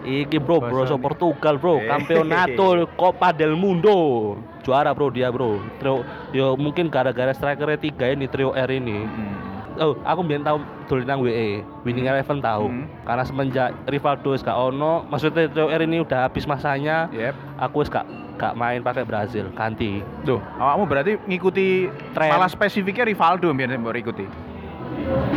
Iki 0.00 0.40
bro, 0.40 0.64
bro, 0.64 0.88
so 0.88 0.96
Portugal 0.96 1.60
bro, 1.60 1.76
Eh. 1.76 1.84
Campeonato 1.84 2.88
Copa 2.96 3.36
del 3.36 3.52
Mundo, 3.52 4.32
juara 4.64 4.96
bro 4.96 5.12
dia 5.12 5.28
bro. 5.28 5.60
Trio, 5.76 6.00
yo 6.32 6.56
mungkin 6.56 6.88
gara-gara 6.88 7.36
strikernya 7.36 7.76
tiga 7.76 8.08
ini 8.08 8.24
trio 8.24 8.56
R 8.56 8.70
ini. 8.72 8.96
Hmm. 8.96 9.49
Oh, 9.78 9.94
aku 10.02 10.26
biar 10.26 10.42
tahu 10.42 10.58
tulis 10.88 11.06
nang 11.06 11.22
WE, 11.22 11.62
Winning 11.86 12.10
Eleven 12.10 12.42
tahu. 12.42 12.66
Hmm. 12.66 12.84
Karena 13.06 13.22
semenjak 13.22 13.70
Rivaldo 13.86 14.34
gak 14.34 14.56
ono, 14.56 15.06
maksudnya 15.06 15.46
trio 15.46 15.70
R 15.70 15.86
ini 15.86 16.02
udah 16.02 16.26
habis 16.26 16.42
masanya, 16.42 17.06
Yep. 17.14 17.34
aku 17.56 17.86
wis 17.86 17.88
gak 17.88 18.02
gak 18.34 18.58
main 18.58 18.82
pakai 18.82 19.06
Brazil, 19.06 19.46
ganti. 19.52 20.02
Tuh, 20.26 20.40
awakmu 20.58 20.88
berarti 20.88 21.20
ngikuti 21.22 21.86
Tren. 22.16 22.32
malah 22.32 22.48
spesifiknya 22.48 23.06
Rivaldo 23.06 23.52
biar 23.52 23.70
mbok 23.76 23.94
ikuti. 23.94 24.26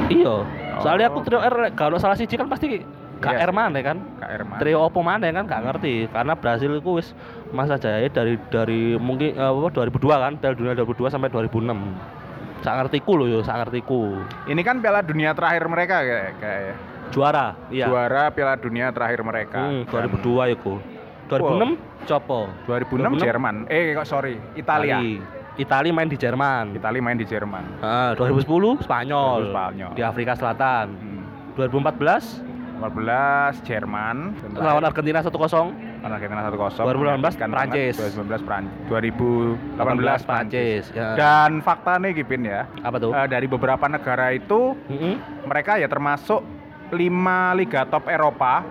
Iya. 0.10 0.44
Soalnya 0.82 1.14
aku 1.14 1.22
Oh. 1.22 1.24
trio 1.24 1.40
R 1.40 1.72
kalau 1.78 2.02
salah 2.02 2.18
siji 2.18 2.34
kan 2.34 2.50
pasti 2.50 2.82
Iya. 3.24 3.40
KR 3.48 3.52
mana 3.56 3.80
kan? 3.80 3.98
KR 4.20 4.44
mana? 4.44 4.60
Trio 4.60 4.84
opo 4.84 5.00
mana 5.00 5.32
kan 5.32 5.48
gak 5.48 5.64
ngerti 5.64 6.12
karena 6.12 6.34
Brasil 6.36 6.76
itu 6.76 6.90
wis 7.00 7.16
masa 7.56 7.80
jaya 7.80 8.10
dari 8.10 8.36
dari 8.52 9.00
mungkin 9.00 9.32
eh, 9.32 9.48
apa 9.48 9.72
2002 9.72 10.20
kan, 10.20 10.34
Piala 10.36 10.56
Dunia 10.58 10.74
2002 10.76 11.08
sampai 11.08 11.32
2006. 11.32 12.23
Sak 12.64 12.74
ngertiku 12.80 13.20
loh 13.20 13.28
yo, 13.28 13.40
sak 13.44 13.60
ngertiku. 13.60 14.24
Ini 14.48 14.62
kan 14.64 14.80
Piala 14.80 15.04
Dunia 15.04 15.36
terakhir 15.36 15.68
mereka 15.68 16.00
kayak 16.00 16.32
kayak 16.40 16.76
Juara, 17.14 17.54
iya. 17.70 17.86
juara 17.86 18.32
Piala 18.34 18.58
Dunia 18.58 18.90
terakhir 18.90 19.22
mereka. 19.22 19.60
Hmm, 19.62 19.86
Dan 19.86 20.10
2002 20.18 20.56
iku. 20.58 20.74
2006 21.30 22.10
copo. 22.10 22.50
2006 22.66 23.22
2006 23.22 23.28
Jerman. 23.28 23.56
Eh 23.70 23.94
kok 23.94 24.08
sorry, 24.08 24.40
Italia. 24.56 24.98
Itali. 24.98 25.20
Itali 25.54 25.90
main 25.94 26.10
di 26.10 26.18
Jerman. 26.18 26.74
Italia 26.74 27.02
main 27.04 27.20
di 27.20 27.28
Jerman. 27.30 27.84
Ah, 27.86 28.18
2010 28.18 28.82
Spanyol. 28.82 29.52
2010 29.52 29.54
Spanyol. 29.54 29.92
Di 29.94 30.02
Afrika 30.02 30.34
Selatan. 30.34 30.88
Hmm. 30.98 31.22
2014 31.54 32.54
14 32.82 33.62
Jerman 33.64 34.16
lawan 34.58 34.84
Argentina 34.84 35.22
1-0. 35.22 35.93
Lawan 36.04 36.20
Argentina 36.20 36.44
1-0. 36.44 37.24
2018 37.24 37.40
Kan 37.40 37.50
Prancis. 37.50 37.96
2019 37.96 38.44
Prancis. 38.44 38.76
2018 38.92 40.28
Prancis. 40.28 40.84
Ya. 40.92 41.08
Dan 41.16 41.64
faktanya 41.64 42.12
Gipin 42.12 42.44
ya, 42.44 42.68
Apa 42.84 43.00
tuh? 43.00 43.12
eh, 43.12 43.28
dari 43.28 43.48
beberapa 43.48 43.88
negara 43.88 44.36
itu 44.36 44.76
Mm-mm. 44.92 45.48
mereka 45.48 45.80
ya 45.80 45.88
termasuk 45.88 46.44
5 46.92 47.00
liga 47.56 47.88
top 47.88 48.06
Eropa 48.06 48.68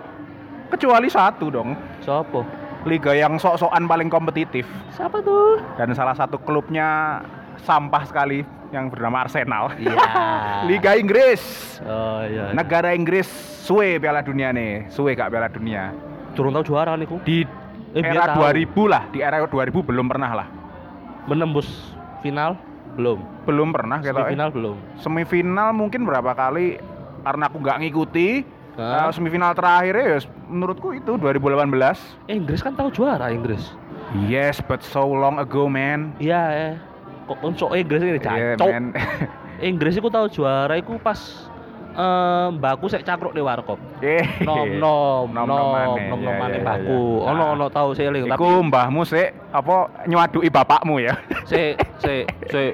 kecuali 0.69 1.09
satu 1.09 1.49
dong. 1.49 1.73
Sopo? 1.99 2.45
Liga 2.83 3.15
yang 3.15 3.39
sok-sokan 3.39 3.87
paling 3.87 4.11
kompetitif 4.11 4.67
Siapa 4.91 5.23
tuh? 5.23 5.55
dan 5.79 5.95
salah 5.95 6.11
satu 6.13 6.35
klubnya 6.37 7.19
sampah 7.63 8.03
sekali 8.03 8.43
yang 8.69 8.91
bernama 8.91 9.23
Arsenal. 9.23 9.71
Iya. 9.79 9.95
Liga 10.69 10.91
Inggris. 10.93 11.39
Oh 11.81 12.21
iya. 12.21 12.51
Negara 12.51 12.91
Inggris 12.91 13.25
suwe 13.63 13.95
Piala 13.97 14.19
Dunia 14.19 14.51
nih, 14.51 14.91
suwe 14.91 15.15
gak 15.15 15.31
Piala 15.31 15.47
Dunia. 15.47 15.95
Turun 16.33 16.51
tahu 16.51 16.65
juara 16.67 16.93
niku. 16.93 17.17
Di 17.21 17.45
Eh, 17.93 18.01
era 18.01 18.33
tahu. 18.33 18.41
2000 18.49 18.89
lah, 18.89 19.05
di 19.07 19.21
era 19.21 19.37
2000 19.39 19.53
belum 19.79 20.09
pernah 20.09 20.31
lah. 20.33 20.47
Menembus 21.23 21.93
final 22.19 22.57
belum. 22.93 23.21
Belum 23.45 23.69
pernah 23.69 24.01
gitu. 24.01 24.13
Semifinal 24.13 24.49
belum. 24.49 24.75
Semifinal 24.97 25.69
mungkin 25.71 26.01
berapa 26.01 26.33
kali 26.33 26.81
karena 27.21 27.43
aku 27.45 27.57
nggak 27.61 27.77
ngikuti. 27.79 28.29
Eh, 28.73 29.09
semifinal 29.13 29.53
terakhir 29.53 29.93
ya 29.93 30.17
menurutku 30.49 30.89
itu 30.91 31.13
2018. 31.15 32.01
Eh, 32.25 32.33
Inggris 32.33 32.65
kan 32.65 32.73
tahu 32.73 32.89
juara 32.89 33.29
Inggris. 33.29 33.77
Yes, 34.25 34.57
but 34.59 34.81
so 34.81 35.05
long 35.05 35.37
ago, 35.37 35.69
man. 35.69 36.17
Iya, 36.17 36.41
eh. 36.49 36.73
Kok 37.23 37.37
konsok 37.39 37.77
Inggris 37.77 38.01
ini 38.01 38.17
Yeah, 38.17 38.57
cacok. 38.57 38.67
man. 38.67 38.85
Inggris 39.69 39.95
iku 39.95 40.09
tahu 40.09 40.27
juara 40.27 40.73
iku 40.75 40.97
pas 40.97 41.45
eh 41.93 42.47
mbakku 42.51 42.85
sik 42.85 43.01
cakruk 43.01 43.31
di 43.31 43.39
warkop. 43.39 43.77
Eh, 43.99 44.25
Nom 44.41 44.65
nom 44.75 45.29
nom 45.29 45.45
nom 45.47 45.67
nom 46.09 46.19
nom 46.19 46.35
iya. 46.35 46.73
Ono 47.23 47.33
Nah. 47.33 47.53
ono 47.53 47.65
tahu 47.67 47.93
seling 47.93 48.25
tapi 48.25 48.35
Iku 48.35 48.49
mbahmu 48.63 49.01
sih 49.03 49.25
apa 49.49 49.75
nyuadui 50.05 50.49
bapakmu 50.49 50.97
ya. 50.99 51.13
se 51.45 51.77
se 51.99 52.25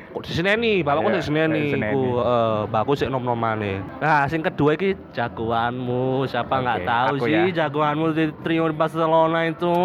kok 0.09 0.23
diseneni, 0.23 0.81
bapakku 0.81 1.09
Iya, 1.09 1.19
sik 1.19 1.29
diseneni 1.29 1.61
iku 1.69 2.01
eh 2.17 2.59
mbakku 2.65 2.91
sik 2.93 3.07
nom 3.07 3.21
nom 3.21 3.35
maneh. 3.35 3.83
Nah, 3.99 4.25
sing 4.25 4.39
kedua 4.39 4.73
iki 4.73 4.95
jagoanmu, 5.11 6.23
siapa 6.25 6.55
nggak 6.55 6.79
tahu 6.83 7.13
sih 7.21 7.35
ya. 7.51 7.65
jagoanmu 7.65 8.05
di 8.11 8.31
trio 8.41 8.65
di 8.65 8.75
Barcelona 8.75 9.45
itu. 9.45 9.75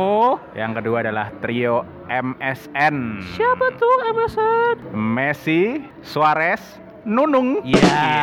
Yang 0.54 0.72
kedua 0.78 0.96
adalah 1.00 1.28
trio 1.38 1.82
MSN. 2.06 2.96
Siapa 3.32 3.66
tuh 3.74 3.96
MSN? 4.06 4.76
Messi, 4.92 5.62
Suarez, 6.00 6.60
Nunung. 7.02 7.64
Iya. 7.64 8.20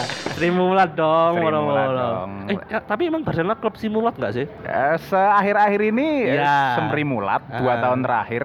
Sri 0.00 0.09
Mulat 0.48 0.96
dong, 0.96 1.36
moro-moro. 1.36 1.92
dong. 1.92 2.30
Eh, 2.46 2.56
ya, 2.66 2.80
tapi 2.80 3.06
emang 3.06 3.20
Barcelona 3.20 3.52
klub 3.54 3.76
si 3.76 3.86
Mulat 3.86 4.16
nggak 4.16 4.32
sih? 4.32 4.46
Eh, 4.48 4.96
Seakhir-akhir 5.02 5.80
ini 5.84 6.08
eh, 6.24 6.40
Iya. 6.40 6.80
Semri 6.80 7.04
Mulat 7.04 7.44
dua 7.52 7.76
Ah. 7.76 7.80
tahun 7.84 8.00
terakhir 8.00 8.42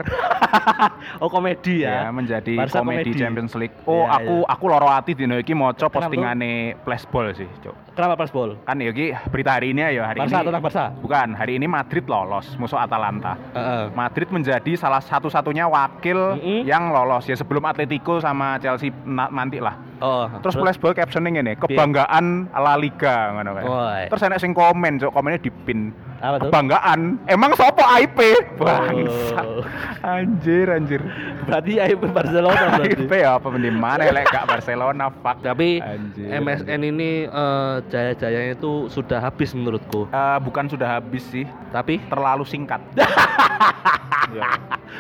Oh, 1.24 1.30
komedi 1.30 1.84
ya, 1.84 2.08
ya. 2.08 2.12
menjadi 2.12 2.54
Barca 2.58 2.80
komedi 2.80 3.08
komedi. 3.08 3.18
Champions 3.18 3.54
League. 3.56 3.76
Oh, 3.84 4.04
Iya, 4.04 4.20
aku 4.20 4.36
aku 4.44 4.66
loro 4.66 4.88
ati 4.88 5.14
dino 5.14 5.36
iki 5.36 5.54
maca 5.54 5.88
postingane 5.88 6.76
Flashball 6.82 7.32
sih, 7.32 7.48
Cuk. 7.62 7.76
Kenapa 7.96 8.28
bol? 8.28 8.60
Kan 8.62 8.76
ya 8.78 8.92
iki 8.92 9.16
berita 9.30 9.56
hari 9.56 9.72
ini 9.72 9.88
ya 9.88 10.04
hari 10.04 10.20
Barca 10.20 10.36
ini. 10.36 10.46
tentang 10.46 10.64
Barca. 10.64 10.86
Bukan, 10.98 11.28
hari 11.32 11.56
ini 11.56 11.66
Madrid 11.66 12.04
lolos 12.06 12.52
musuh 12.58 12.76
Atalanta. 12.76 13.40
Heeh. 13.54 13.94
Madrid 13.94 14.28
menjadi 14.28 14.76
salah 14.76 15.00
satu-satunya 15.00 15.64
wakil 15.66 16.36
Mm-mm. 16.36 16.68
yang 16.68 16.92
lolos 16.92 17.24
ya 17.24 17.36
sebelum 17.36 17.64
Atletico 17.64 18.20
sama 18.20 18.60
Chelsea 18.60 18.92
na- 19.06 19.30
nanti 19.30 19.64
lah. 19.64 19.95
Oh, 20.04 20.28
Terus 20.44 20.56
flashball 20.60 20.92
captioning 20.92 21.40
ini 21.40 21.56
kebanggaan 21.56 22.52
La 22.52 22.76
Liga 22.76 23.32
ngono 23.32 23.56
kae. 23.56 23.64
Woi. 23.64 24.04
Terus 24.12 24.22
enek 24.28 24.40
sing 24.44 24.52
komen, 24.52 25.00
cok 25.00 25.12
komennya 25.14 25.40
dipin. 25.40 25.96
apa 26.16 26.40
tuh? 26.42 26.48
Kebanggaan. 26.50 27.22
Emang 27.28 27.54
sopo 27.54 27.84
IP? 27.96 28.18
Bangsa. 28.58 29.40
Oh. 29.44 29.62
Anjir, 30.02 30.68
anjir. 30.72 31.02
Berarti 31.46 31.78
itu 31.78 32.08
Barcelona 32.10 32.62
berarti. 32.76 32.90
IP 32.98 33.12
ya 33.14 33.38
apa 33.38 33.48
mending 33.52 33.78
mana 33.78 34.04
lek 34.10 34.26
gak 34.32 34.48
Barcelona 34.48 35.12
fuck. 35.12 35.44
Tapi 35.44 35.84
Anjir, 35.84 36.28
MSN 36.42 36.82
ini 36.82 37.28
eh, 37.30 37.76
jaya-jayanya 37.92 38.58
itu 38.58 38.88
sudah 38.90 39.20
habis 39.22 39.52
menurutku. 39.54 40.08
Eh, 40.10 40.38
bukan 40.42 40.66
sudah 40.72 40.98
habis 40.98 41.24
sih, 41.30 41.46
Tapi 41.70 42.00
terlalu 42.10 42.48
singkat. 42.48 42.80
Ya. 44.36 44.52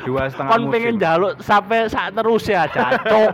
dua 0.01 0.27
setengah 0.27 0.50
kon 0.50 0.62
musim. 0.62 0.74
pengen 0.74 0.96
jaluk 0.98 1.34
sampai 1.39 1.77
saat 1.86 2.12
terus 2.12 2.44
ya 2.46 2.68
jancuk 2.68 3.32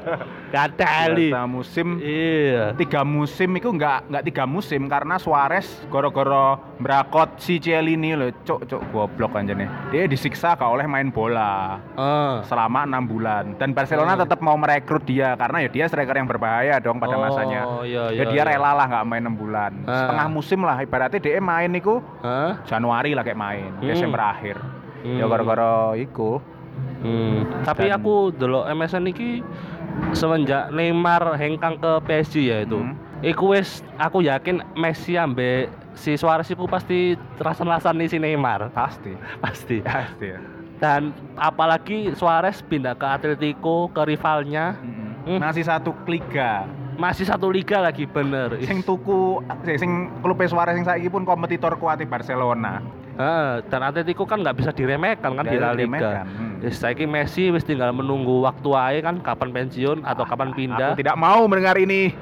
gak 0.47 0.67
Dua 0.71 0.77
teli 0.77 1.29
setengah 1.29 1.47
musim 1.47 1.87
iya 1.97 2.73
tiga 2.73 3.01
musim 3.03 3.49
itu 3.51 3.67
nggak 3.67 3.99
nggak 4.07 4.23
tiga 4.25 4.43
musim 4.45 4.81
karena 4.85 5.15
Suarez 5.15 5.63
goro-goro 5.87 6.47
merakot 6.77 7.37
si 7.37 7.57
Cielini 7.57 8.13
loh 8.13 8.29
cok 8.37 8.61
cok 8.65 8.81
goblok 8.89 9.31
aja 9.33 9.53
nih 9.53 9.69
dia 9.89 10.03
disiksa 10.05 10.53
gak 10.53 10.67
oleh 10.67 10.85
main 10.85 11.07
bola 11.07 11.79
Eh. 11.93 12.35
selama 12.43 12.83
enam 12.83 13.05
bulan 13.05 13.55
dan 13.55 13.71
Barcelona 13.71 14.13
Hmm. 14.13 14.21
tetap 14.21 14.39
mau 14.39 14.53
merekrut 14.53 15.03
dia 15.03 15.33
karena 15.33 15.61
ya 15.61 15.69
dia 15.71 15.85
striker 15.85 16.13
yang 16.13 16.27
berbahaya 16.27 16.77
dong 16.77 16.97
pada 16.97 17.13
Oh, 17.13 17.21
masanya 17.21 17.61
iya, 17.81 18.03
ya 18.11 18.15
iya, 18.17 18.23
dia 18.27 18.37
iya. 18.37 18.47
rela 18.47 18.71
lah 18.73 18.85
nggak 18.87 19.05
main 19.07 19.21
enam 19.21 19.35
bulan 19.35 19.71
Ah. 19.83 19.97
setengah 19.99 20.27
musim 20.27 20.59
lah 20.59 20.77
ibaratnya 20.77 21.19
dia 21.19 21.39
main 21.39 21.71
itu 21.71 22.03
Hah? 22.19 22.59
Januari 22.65 23.11
lah 23.11 23.23
kayak 23.23 23.39
main 23.39 23.71
Hmm. 23.73 23.87
Desember 23.87 24.21
akhir 24.21 24.57
ya 25.03 25.23
Hmm. 25.23 25.29
gara-gara 25.29 25.71
iku 25.95 26.41
Hmm. 27.01 27.49
Tapi 27.63 27.89
Dan- 27.89 27.97
aku 27.97 28.29
delok 28.31 28.69
MSN 28.69 29.09
iki 29.09 29.41
semenjak 30.11 30.69
Neymar 30.69 31.33
hengkang 31.33 31.75
ke 31.75 31.91
PSG 32.05 32.35
ya 32.43 32.57
itu. 32.61 32.77
Hmm. 32.77 32.93
Iku 33.21 33.53
wis 33.53 33.81
aku 33.97 34.21
yakin 34.21 34.61
Messi 34.73 35.13
ambek 35.13 35.67
si 35.93 36.13
Suarez 36.13 36.45
iku 36.47 36.65
pasti 36.65 37.13
rasan-rasan 37.37 37.97
nih 37.97 38.07
si 38.07 38.17
Neymar. 38.17 38.69
pasti 38.71 39.13
Pasti. 39.37 39.81
pasti 39.81 40.27
ya 40.27 40.39
Dan 40.77 41.09
apalagi 41.35 42.13
Suarez 42.13 42.61
pindah 42.61 42.93
ke 42.93 43.05
Atletico 43.05 43.85
ke 43.87 44.01
rivalnya 44.03 44.73
Hmm. 45.23 45.37
masih 45.37 45.61
satu 45.61 45.93
liga 46.05 46.65
masih 46.95 47.25
satu 47.25 47.49
liga 47.49 47.77
lagi 47.79 48.05
bener. 48.05 48.57
sing 48.61 48.81
tuku 48.81 49.41
sing, 49.63 49.77
sing 49.77 49.91
klub 50.21 50.37
Suarez 50.39 50.73
sing 50.73 50.81
saiki 50.83 51.05
pun 51.07 51.21
kompetitor 51.21 51.73
kuat 51.75 52.01
Barcelona 52.03 52.81
Heeh, 53.13 53.51
dan 53.65 53.81
Atletico 53.81 54.23
kan 54.23 54.39
nggak 54.39 54.55
bisa 54.55 54.71
diremehkan 54.71 55.31
kan 55.31 55.43
di 55.43 55.53
Nggak 55.53 55.65
La 55.65 55.71
Liga. 55.73 56.11
hmm. 56.23 56.61
Wis 56.61 56.75
saiki 56.75 57.03
Messi 57.03 57.49
wis 57.49 57.61
tinggal 57.61 57.91
menunggu 57.91 58.41
waktu 58.41 58.69
aja 58.71 58.99
kan 59.03 59.19
kapan 59.19 59.49
pensiun 59.51 59.97
atau 60.01 60.23
kapan 60.23 60.51
pindah. 60.51 60.91
Aku 60.91 60.97
tidak 60.97 61.15
mau 61.15 61.43
mendengar 61.43 61.75
ini. 61.75 62.13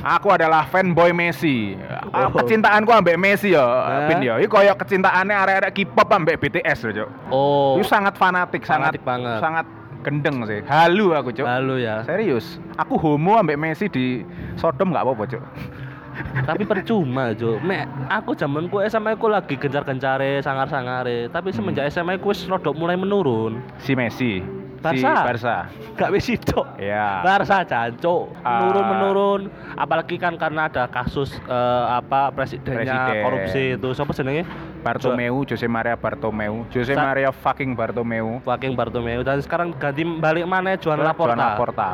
Aku 0.00 0.32
adalah 0.32 0.64
fanboy 0.64 1.12
Messi. 1.12 1.76
Ah, 2.08 2.26
Oh. 2.26 2.32
Kecintaanku 2.34 2.88
ambek 2.88 3.14
Messi 3.14 3.52
ya? 3.52 3.62
Pin 4.08 4.18
ya. 4.18 4.34
Iki 4.36 4.48
koyo 4.48 4.72
kecintaannya 4.72 5.36
arek-arek 5.36 5.70
K-pop 5.76 6.08
ambek 6.10 6.40
BTS 6.40 6.78
loh, 6.82 6.92
Cuk. 6.96 7.08
Oh, 7.28 7.72
Itu 7.76 7.84
sangat 7.84 8.16
fanatik, 8.16 8.64
sangat 8.64 8.96
Fanatik 8.96 9.02
banget. 9.04 9.38
sangat 9.38 9.66
gendeng 10.00 10.40
sih. 10.42 10.64
Halu 10.64 11.12
aku, 11.12 11.30
Cuk. 11.30 11.44
lalu 11.44 11.84
ya. 11.84 12.00
Serius. 12.02 12.56
Aku 12.74 12.96
homo 12.96 13.36
ambek 13.36 13.54
Messi 13.54 13.86
di 13.86 14.24
Sodom 14.56 14.88
nggak 14.88 15.04
apa-apa, 15.04 15.24
Cuk. 15.28 15.42
Tapi 16.42 16.62
percuma 16.62 17.32
Jo 17.32 17.56
mek 17.58 17.84
aku 18.08 18.32
zamanku 18.32 18.80
SMA 18.84 19.14
aku 19.14 19.26
lagi 19.26 19.54
gencar-gencare 19.54 20.40
sangar-sangare 20.40 21.28
tapi 21.28 21.50
semenjak 21.50 21.88
SMA 21.88 22.16
aku 22.16 22.30
wis 22.30 22.44
rodok 22.44 22.72
mulai 22.72 22.94
menurun 22.94 23.58
Si 23.78 23.92
Messi. 23.92 24.40
Si 24.80 24.80
Barca. 24.80 25.12
Barca. 25.22 25.56
gak 25.92 26.08
wis 26.10 26.24
itu 26.26 26.56
Ya. 26.76 27.20
Barca 27.20 27.60
jancuk 27.62 28.32
Ah. 28.40 28.64
menurun 28.64 28.84
menurun 28.86 29.40
apalagi 29.74 30.16
kan 30.16 30.34
karena 30.34 30.66
ada 30.66 30.84
kasus 30.86 31.36
eh, 31.38 31.84
apa 31.86 32.30
presidennya 32.30 32.88
Presiden. 33.06 33.20
korupsi 33.20 33.62
itu 33.76 33.88
siapa 33.90 34.12
jenenge 34.12 34.48
Bartomeu, 34.80 35.44
Jose 35.44 35.68
Maria 35.68 35.92
Bartomeu, 35.92 36.64
Jose 36.70 36.96
Sa- 36.96 37.04
Maria 37.04 37.28
fucking 37.30 37.76
Bartomeu. 37.76 38.40
Fucking 38.40 38.72
Bartomeu 38.72 39.20
dan 39.20 39.36
sekarang 39.38 39.76
ganti 39.76 40.00
balik 40.00 40.48
mana 40.48 40.72
Juan 40.74 40.96
Laporta 40.98 41.28
Juan 41.30 41.44
Laporta. 41.44 41.90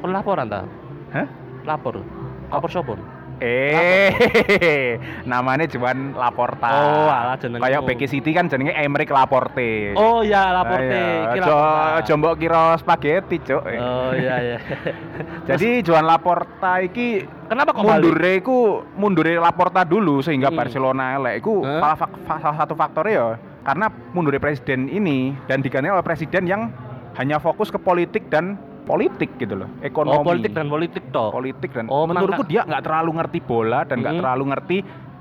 Kon 0.00 0.10
laporan 0.10 0.48
ta 0.48 0.64
Hah? 1.12 1.28
lapor 1.60 2.00
lapor 2.48 2.72
siapa 2.72 2.96
Eh, 3.40 5.00
namanya 5.24 5.64
Juan 5.64 6.12
Laporta. 6.12 6.68
Oh, 6.68 7.08
alah 7.08 7.34
jenengmu. 7.34 7.64
Kayak 7.64 7.80
Becky 7.82 8.06
City 8.06 8.30
kan 8.30 8.46
jenenge 8.46 8.72
Emerick 8.72 9.08
Laporte. 9.08 9.96
oh 9.96 10.20
ya 10.20 10.52
laporte 10.52 11.00
Ayo, 11.32 11.56
ojo 11.96 12.12
mbok 12.14 12.34
kira 12.36 12.76
spaghetti, 12.76 13.40
Cuk. 13.40 13.64
oh 13.64 14.12
iya 14.12 14.36
iya 14.38 14.58
Jadi 15.48 15.80
Juan 15.80 16.04
Laporta 16.04 16.78
iki 16.78 17.20
kenapa 17.46 17.72
kok 17.72 17.80
mundure 17.80 18.32
iku 18.36 18.58
mundure 18.94 19.34
Laporta 19.36 19.82
dulu 19.82 20.20
sehingga 20.20 20.48
Hmm. 20.48 20.58
Barcelona 20.58 21.16
elek 21.16 21.40
iku 21.40 21.64
Hah? 21.64 21.96
salah, 22.26 22.54
satu 22.54 22.74
faktornya 22.74 23.12
ya 23.12 23.28
karena 23.60 23.86
mundure 24.10 24.36
presiden 24.36 24.86
ini 24.86 25.32
dan 25.46 25.60
diganti 25.60 25.88
oleh 25.88 26.02
presiden 26.02 26.44
yang 26.44 26.68
hanya 27.14 27.36
fokus 27.36 27.68
ke 27.68 27.76
politik 27.76 28.28
dan 28.28 28.56
politik 28.90 29.30
gitu 29.38 29.54
loh, 29.54 29.70
ekonomi. 29.80 30.18
Oh 30.18 30.26
politik 30.26 30.50
dan 30.50 30.66
politik 30.66 31.04
toh. 31.14 31.30
politik 31.30 31.70
dan 31.70 31.86
Oh, 31.86 32.10
menurutku 32.10 32.42
dia 32.42 32.66
nggak 32.66 32.82
terlalu 32.82 33.22
ngerti 33.22 33.38
bola 33.38 33.86
dan 33.86 34.02
nggak 34.02 34.18
Mm-mm. 34.18 34.22
terlalu 34.26 34.44
ngerti 34.50 34.78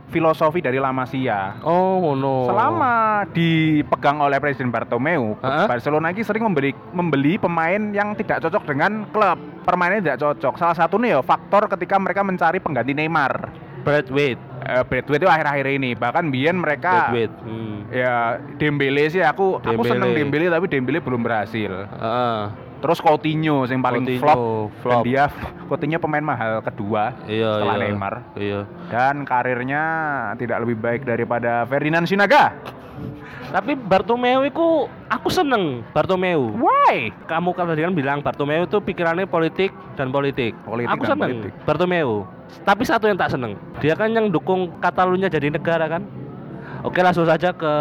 filosofi 0.09 0.57
dari 0.57 0.81
La 0.81 0.89
Masia. 0.89 1.61
Oh 1.61 2.01
ngono. 2.01 2.49
Selama 2.49 3.21
dipegang 3.29 4.17
oleh 4.19 4.41
Presiden 4.41 4.73
Bartomeu, 4.73 5.37
Hah? 5.37 5.69
Barcelona 5.69 6.09
ini 6.09 6.25
sering 6.25 6.49
membeli 6.49 6.73
membeli 6.89 7.37
pemain 7.37 7.93
yang 7.93 8.17
tidak 8.17 8.41
cocok 8.41 8.65
dengan 8.65 9.05
klub. 9.13 9.37
Permainannya 9.61 10.01
tidak 10.01 10.17
cocok. 10.17 10.57
Salah 10.57 10.73
satunya 10.73 11.13
ya 11.13 11.19
faktor 11.21 11.69
ketika 11.69 12.01
mereka 12.01 12.25
mencari 12.25 12.57
pengganti 12.57 12.97
Neymar. 12.97 13.53
Bradwaite. 13.85 14.41
Eh 14.65 14.81
Bradwaite 14.81 15.21
itu 15.23 15.29
akhir-akhir 15.29 15.65
ini. 15.77 15.93
Bahkan 15.93 16.33
Bian 16.33 16.57
mereka 16.57 17.13
Bradwaite. 17.13 17.35
Hmm. 17.45 17.77
ya 17.93 18.41
Dembele 18.57 19.05
sih 19.07 19.21
aku 19.21 19.61
aku 19.61 19.85
Dembele. 19.85 19.91
seneng 19.93 20.09
Dembele 20.17 20.49
tapi 20.49 20.65
Dembele 20.65 20.99
belum 21.05 21.21
berhasil. 21.21 21.69
Heeh. 21.85 22.39
Terus 22.79 22.99
Coutinho 23.03 23.67
yang 23.67 23.83
paling 23.83 24.07
Coutinho, 24.07 24.23
flop, 24.23 24.39
flop. 24.79 24.91
dan 24.91 25.07
dia 25.07 25.23
Coutinho 25.67 25.99
pemain 25.99 26.23
mahal 26.23 26.63
kedua 26.63 27.11
Iya 27.27 27.59
setelah 27.59 27.75
iya. 27.75 27.83
Neymar 27.85 28.13
Iya. 28.39 28.59
dan 28.87 29.15
karirnya 29.27 29.83
tidak 30.39 30.63
lebih 30.63 30.79
baik 30.79 31.01
daripada 31.03 31.67
Ferdinand 31.67 32.07
Sinaga. 32.07 32.55
Tapi 33.49 33.73
Bartomeu 33.73 34.45
itu 34.45 34.85
aku 35.09 35.27
seneng 35.27 35.81
Bartomeu. 35.89 36.53
Why? 36.53 37.09
Kamu 37.25 37.57
kan 37.57 37.65
tadi 37.65 37.81
kan 37.81 37.93
bilang 37.97 38.19
Bartomeu 38.21 38.63
itu 38.63 38.77
pikirannya 38.77 39.25
politik 39.25 39.73
dan 39.97 40.13
politik. 40.13 40.53
Politik 40.61 40.93
aku 40.93 41.03
dan 41.03 41.09
seneng 41.17 41.29
politik. 41.41 41.51
Bartomeu. 41.65 42.11
Tapi 42.61 42.83
satu 42.85 43.09
yang 43.09 43.17
tak 43.17 43.33
seneng. 43.33 43.57
Dia 43.81 43.97
kan 43.97 44.13
yang 44.13 44.29
dukung 44.29 44.77
Catalunya 44.77 45.27
jadi 45.27 45.49
negara 45.49 45.89
kan. 45.89 46.05
Oke 46.79 46.99
langsung 46.99 47.23
saja 47.23 47.51
ke 47.51 47.73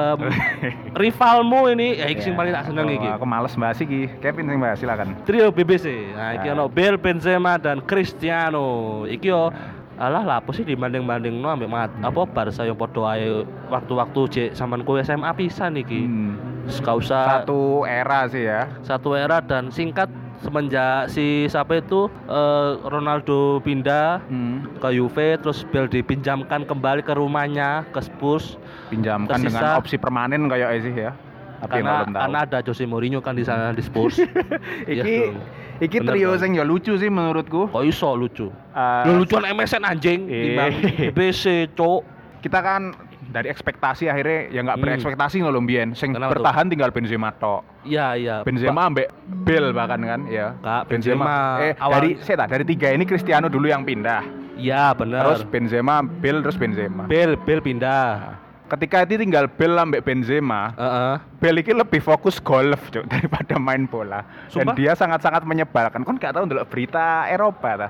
rivalmu 1.00 1.70
ini. 1.70 1.96
Ya, 1.96 2.06
iki 2.06 2.20
sing 2.20 2.34
paling 2.34 2.50
tak 2.50 2.66
seneng 2.66 2.88
iki. 2.88 3.08
Aku 3.08 3.24
males 3.24 3.54
bahas 3.54 3.78
iki. 3.78 4.10
Kevin 4.18 4.46
sing 4.46 4.58
bahas 4.58 4.78
silakan. 4.78 5.14
Trio 5.22 5.48
BBC. 5.48 6.12
Nah, 6.12 6.34
iki 6.34 6.46
Ya. 6.46 6.52
ono 6.52 6.66
Bale, 6.66 6.96
Benzema 6.96 7.56
dan 7.56 7.78
Cristiano. 7.80 8.66
Iki 9.04 9.26
yo 9.26 9.50
alah 9.94 10.22
lah 10.22 10.36
apa 10.38 10.50
sih 10.52 10.62
dibanding-banding 10.62 11.34
no 11.34 11.50
ambek 11.50 11.66
mat, 11.66 11.90
apa 11.98 12.22
Barca 12.24 12.62
yang 12.62 12.74
podo 12.74 13.02
ae 13.02 13.42
waktu-waktu 13.66 14.20
cek 14.28 14.48
sampean 14.54 14.82
kowe 14.82 14.98
SMA 14.98 15.26
pisan 15.32 15.74
iki. 15.74 16.02
Hmm. 16.02 16.38
Terus 16.64 16.78
gak 16.80 16.96
usah 16.98 17.22
Satu 17.42 17.82
era 17.82 18.28
sih 18.28 18.44
ya. 18.44 18.68
satu 18.80 19.12
era 19.12 19.40
dan 19.40 19.72
singkat 19.72 20.06
semenjak 20.40 21.08
si 21.08 21.26
siapa 21.46 21.78
itu 21.78 22.06
eh, 22.24 22.70
Ronaldo 22.82 23.58
pindah 23.58 24.22
Hmm. 24.24 24.66
ke 24.76 24.88
Juve 24.90 25.36
terus 25.36 25.64
Bale 25.64 25.86
dipinjamkan 25.86 26.62
kembali 26.62 27.00
ke 27.00 27.12
rumahnya 27.12 27.84
ke 27.88 28.00
Spurs 28.00 28.54
Pinjamkan 28.86 29.36
Tersisa- 29.36 29.58
dengan 29.60 29.76
opsi 29.76 29.96
permanen 29.96 30.46
kayak 30.46 30.80
sih 30.80 30.94
ya. 30.94 31.12
Tapi 31.58 31.82
karena 31.82 32.06
karena 32.06 32.38
ada 32.40 32.58
Jose 32.60 32.82
Mourinho 32.82 33.18
kan 33.18 33.34
di 33.34 33.42
sana 33.42 33.70
di 33.70 33.82
Spurs. 33.82 34.22
Iya 34.86 35.02
iki 35.02 35.16
dong. 35.26 35.42
iki 35.78 35.96
Bener 35.98 36.14
trio 36.14 36.30
sing 36.36 36.54
ya 36.54 36.62
lucu 36.62 36.94
sih 36.94 37.06
menurutku. 37.06 37.66
Kok 37.66 37.82
iso 37.82 38.14
lucu? 38.14 38.46
Eh, 38.70 39.02
Lu 39.04 39.18
lucuan 39.18 39.42
MSN 39.44 39.82
anjing 39.82 40.20
Eh. 40.24 40.54
timbang 40.54 40.72
BBC, 41.10 41.44
Cok. 41.72 42.02
kita 42.38 42.62
kan 42.62 42.94
dari 43.28 43.48
ekspektasi 43.48 44.08
akhirnya 44.08 44.48
ya 44.48 44.60
nggak 44.62 44.76
Hmm. 44.76 44.84
berekspektasi 44.84 45.36
ngono 45.40 45.60
mbien 45.60 45.92
sing 45.92 46.10
Kenapa 46.10 46.32
tuh? 46.32 46.40
bertahan 46.40 46.66
tinggal 46.66 46.90
Benzema 46.90 47.28
tok. 47.30 47.60
Iya, 47.84 48.06
iya. 48.14 48.36
Benzema 48.40 48.88
ambek 48.88 49.08
Bale 49.44 49.70
bahkan 49.70 50.00
kan 50.00 50.20
ya. 50.26 50.56
Kak, 50.58 50.88
Benzema 50.88 51.60
eh 51.62 51.72
awal- 51.76 51.94
dari 51.94 52.10
saya 52.18 52.36
tak 52.40 52.48
dari 52.50 52.64
tiga 52.64 52.88
ini 52.88 53.04
Cristiano 53.04 53.46
dulu 53.46 53.66
yang 53.66 53.84
pindah. 53.84 54.24
Iya, 54.56 54.90
bener. 54.90 55.22
Terus 55.22 55.44
Benzema, 55.44 56.02
Bale 56.02 56.42
terus 56.42 56.56
Benzema. 56.56 57.06
Bale, 57.06 57.38
Bale 57.38 57.62
pindah. 57.62 58.10
Ketika 58.68 59.00
itu 59.00 59.16
tinggal 59.16 59.46
Bale 59.46 59.78
ambek 59.78 60.02
Benzema, 60.02 60.74
Heeh. 60.74 61.14
Bale 61.38 61.58
ini 61.58 61.72
lebih 61.74 62.00
fokus 62.00 62.36
golf 62.36 62.90
Cuk, 62.90 63.06
daripada 63.12 63.56
main 63.56 63.84
bola. 63.84 64.24
Sumpah? 64.48 64.72
Dan 64.72 64.76
dia 64.76 64.92
sangat-sangat 64.92 65.40
menyebalkan. 65.42 66.02
Kon 66.02 66.16
gak 66.16 66.34
tahu 66.34 66.44
ndelok 66.44 66.66
berita 66.66 67.24
Eropa 67.26 67.70
ta. 67.78 67.88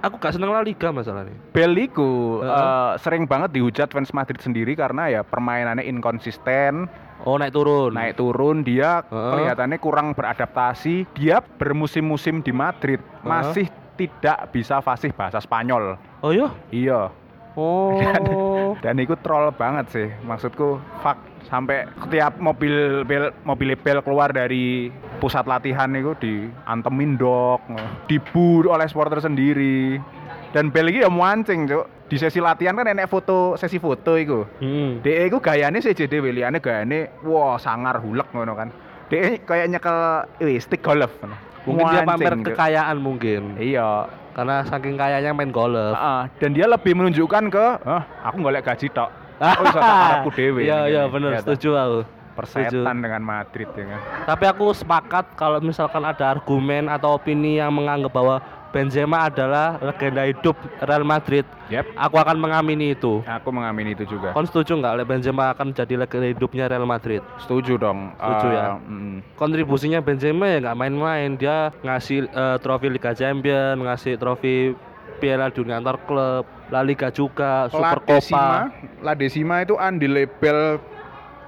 Aku 0.00 0.16
gak 0.16 0.32
seneng 0.32 0.48
La 0.48 0.64
Liga 0.64 0.88
masalahnya. 0.90 1.36
Bale 1.52 1.84
iku 1.84 2.40
Heeh. 2.40 2.48
eh, 2.48 2.92
sering 2.98 3.28
banget 3.28 3.52
dihujat 3.52 3.92
fans 3.92 4.10
Madrid 4.10 4.40
sendiri 4.40 4.72
karena 4.72 5.08
ya 5.08 5.20
permainannya 5.20 5.84
inkonsisten, 5.84 6.88
Oh, 7.20 7.36
naik 7.36 7.52
turun. 7.52 7.92
naik 7.92 8.16
turun, 8.16 8.64
dia 8.64 9.04
Heeh. 9.04 9.30
kelihatannya 9.30 9.76
kurang 9.76 10.16
beradaptasi. 10.16 11.04
Dia 11.12 11.44
bermusim-musim 11.44 12.40
di 12.40 12.48
Madrid 12.48 12.96
masih 13.20 13.68
tidak 14.00 14.48
bisa 14.48 14.80
fasih 14.80 15.12
bahasa 15.12 15.36
Spanyol. 15.36 16.00
Oh 16.24 16.32
iya? 16.32 16.48
Iya. 16.72 17.12
Oh. 17.52 18.72
Dan 18.84 18.96
itu 18.96 19.12
troll 19.20 19.52
banget 19.52 19.92
sih. 19.92 20.08
Maksudku, 20.24 20.80
fuck 21.04 21.20
sampai 21.48 21.88
setiap 22.04 22.36
mobil 22.36 23.04
bel 23.08 23.32
mobil 23.46 23.72
bel 23.78 24.04
keluar 24.04 24.34
dari 24.34 24.90
pusat 25.22 25.46
latihan 25.48 25.88
itu 25.96 26.12
diantemin 26.20 27.16
dok, 27.16 27.60
dibur 28.10 28.68
oleh 28.68 28.84
supporter 28.90 29.22
sendiri. 29.22 29.96
Dan 30.50 30.74
bel 30.74 30.90
iki 30.90 31.06
ya 31.06 31.10
mancing, 31.10 31.70
Cuk. 31.70 31.86
Di 32.10 32.18
sesi 32.18 32.42
latihan 32.42 32.74
kan 32.74 32.90
enek 32.90 33.06
foto, 33.06 33.54
sesi 33.54 33.78
foto 33.78 34.18
iku. 34.18 34.42
Hmm. 34.58 34.98
DE 34.98 35.30
iku 35.30 35.38
gayane 35.38 35.78
CJD 35.78 36.18
wiliane 36.18 36.58
gayane 36.58 37.22
wah 37.22 37.54
sangar 37.54 38.02
hulek 38.02 38.34
ngono 38.34 38.58
kan. 38.58 38.68
Dia 39.06 39.38
kayak 39.38 39.70
nyekel 39.70 39.96
wih, 40.42 40.58
stick 40.58 40.82
golf. 40.82 41.14
Mungkin 41.68 41.86
dia 41.86 42.02
Mancing, 42.02 42.08
pamer 42.18 42.32
Cuk. 42.34 42.46
kekayaan 42.50 42.96
mungkin. 42.98 43.42
Iya. 43.62 44.10
Karena 44.34 44.66
saking 44.66 44.98
kayanya 44.98 45.30
main 45.34 45.54
golf. 45.54 45.94
Heeh, 45.94 46.22
dan 46.42 46.50
dia 46.50 46.66
lebih 46.66 46.98
menunjukkan 46.98 47.44
ke, 47.50 47.66
"Ah, 47.86 48.02
aku 48.26 48.42
golek 48.42 48.66
gaji 48.66 48.90
tok." 48.90 49.10
Oh, 49.40 49.64
karepku 49.66 50.30
dhewe. 50.38 50.60
Iya, 50.62 50.78
iya 50.86 51.02
bener, 51.08 51.32
Iya, 51.32 51.40
setuju 51.40 51.70
aku. 51.72 52.00
Persetan 52.30 52.96
dengan 53.00 53.20
Madrid 53.20 53.68
ya 53.74 53.84
kan. 53.84 54.00
Tapi 54.24 54.44
aku 54.46 54.72
sepakat 54.72 55.34
kalau 55.34 55.58
misalkan 55.60 56.00
ada 56.04 56.30
argumen 56.30 56.88
atau 56.88 57.18
opini 57.18 57.58
yang 57.58 57.68
menganggap 57.68 58.12
bahwa 58.12 58.36
Benzema 58.70 59.26
adalah 59.26 59.82
legenda 59.82 60.22
hidup 60.22 60.54
Real 60.78 61.02
Madrid, 61.02 61.42
Yep. 61.74 61.90
aku 61.98 62.16
akan 62.16 62.38
mengamini 62.38 62.94
itu. 62.94 63.18
Aku 63.26 63.50
mengamini 63.50 63.98
itu 63.98 64.06
juga. 64.06 64.30
Kon 64.30 64.46
setuju 64.46 64.78
nggak 64.78 65.02
Benzema 65.04 65.50
akan 65.50 65.74
jadi 65.74 65.98
legenda 65.98 66.30
hidupnya 66.30 66.70
Real 66.70 66.86
Madrid? 66.86 67.18
Setuju 67.42 67.74
dong. 67.76 68.14
Setuju 68.14 68.46
Eh, 68.46 68.54
ya? 68.54 68.78
mm, 68.78 69.34
Kontribusinya 69.34 69.98
Benzema 69.98 70.46
ya 70.46 70.58
nggak 70.62 70.78
main-main. 70.78 71.34
Dia 71.34 71.74
ngasih 71.82 72.30
eh, 72.30 72.56
trofi 72.62 72.86
Liga 72.86 73.10
Champions, 73.10 73.82
ngasih 73.82 74.14
trofi 74.16 74.78
Piala 75.18 75.50
Dunia 75.50 75.82
antar 75.82 75.98
klub, 76.06 76.46
La 76.70 76.80
Liga 76.80 77.10
juga, 77.10 77.66
La 77.66 77.70
Super 77.70 77.98
Decima, 78.08 78.38
Copa. 78.40 79.02
La 79.02 79.12
Decima 79.12 79.54
itu 79.60 79.74
andil 79.74 80.12
label 80.12 80.78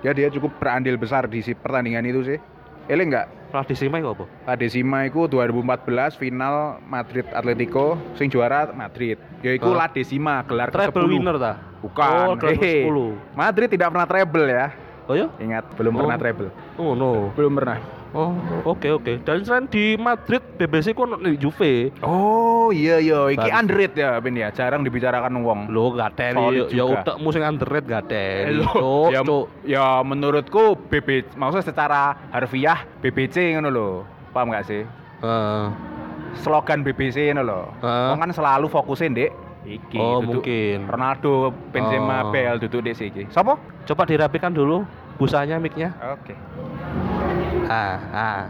ya 0.03 0.11
dia 0.11 0.27
cukup 0.29 0.59
berandil 0.59 0.99
besar 0.99 1.27
di 1.27 1.39
si 1.39 1.55
pertandingan 1.55 2.03
itu 2.05 2.21
sih. 2.25 2.39
Ele 2.87 3.07
enggak? 3.07 3.31
La 3.51 3.63
Decima 3.63 3.97
itu 3.97 4.11
apa? 4.11 4.25
La 4.43 4.55
Decima 4.55 5.07
itu 5.07 5.23
2014 5.25 5.87
final 6.17 6.83
Madrid 6.83 7.23
Atletico 7.31 7.95
sing 8.13 8.27
juara 8.27 8.73
Madrid. 8.73 9.15
Yaiku 9.41 9.71
Hah? 9.71 9.77
La 9.77 9.89
Decima 9.89 10.43
gelar 10.43 10.69
Treble 10.69 10.91
ke-10. 10.99 11.13
winner 11.15 11.37
ta? 11.39 11.53
Bukan. 11.79 12.07
Oh, 12.27 12.35
gelar 12.35 12.59
ke-10. 12.59 12.97
Madrid 13.33 13.69
tidak 13.71 13.89
pernah 13.91 14.07
treble 14.07 14.47
ya. 14.47 14.67
Oh 15.07 15.15
ya? 15.15 15.27
Ingat, 15.37 15.65
belum 15.75 15.95
Oh. 15.95 15.99
pernah 16.03 16.17
treble. 16.17 16.49
Oh 16.75 16.95
no. 16.95 17.31
Belum 17.35 17.55
pernah. 17.55 17.79
Oh, 18.13 18.37
oke 18.69 18.89
oke. 18.93 19.25
Dan 19.25 19.41
selain 19.41 19.65
di 19.73 19.97
Madrid, 19.97 20.45
BBC 20.61 20.93
ku 20.93 21.09
di 21.09 21.41
Juve. 21.41 21.89
Oh 22.05 22.69
iya 22.69 23.01
iya, 23.01 23.33
iki 23.33 23.49
underrated 23.49 23.97
ya 24.05 24.21
Ben 24.21 24.37
ya, 24.37 24.53
jarang 24.53 24.85
dibicarakan 24.85 25.33
wong. 25.41 25.73
Lo 25.73 25.97
gak 25.97 26.21
Solid 26.37 26.69
ya 26.77 26.85
udah 26.85 27.17
musim 27.17 27.41
underrated 27.41 27.89
gak 27.89 28.05
teli. 28.13 28.61
Loh, 28.61 29.09
Cuk, 29.09 29.09
ya, 29.13 29.21
ya 29.65 29.87
menurutku 30.05 30.77
BB 30.93 31.33
maksudnya 31.41 31.65
secara 31.65 32.29
harfiah 32.29 32.85
BBC 33.01 33.57
ngono 33.57 33.69
lho. 33.73 33.89
Paham 34.37 34.53
gak 34.53 34.69
sih? 34.69 34.85
Heeh. 35.25 35.65
Slogan 36.45 36.85
BBC 36.85 37.33
ngono 37.33 37.43
lho. 37.49 37.63
Heeh. 37.81 38.09
Wong 38.13 38.21
kan 38.21 38.31
selalu 38.37 38.69
fokusin 38.69 39.17
Dek. 39.17 39.33
Iki 39.63 39.95
Oh, 39.95 40.19
duduk 40.21 40.43
mungkin. 40.43 40.91
Ronaldo, 40.91 41.55
Benzema, 41.71 42.27
Oh. 42.27 42.35
Bale 42.35 42.59
duduk 42.61 42.83
di 42.83 42.93
sini. 42.99 43.25
Sopo? 43.31 43.57
Coba 43.87 44.03
dirapikan 44.05 44.51
dulu 44.51 44.83
busanya 45.17 45.57
mic-nya. 45.57 45.95
Oke. 46.19 46.35
Ah, 47.73 47.97
ah. 48.13 48.41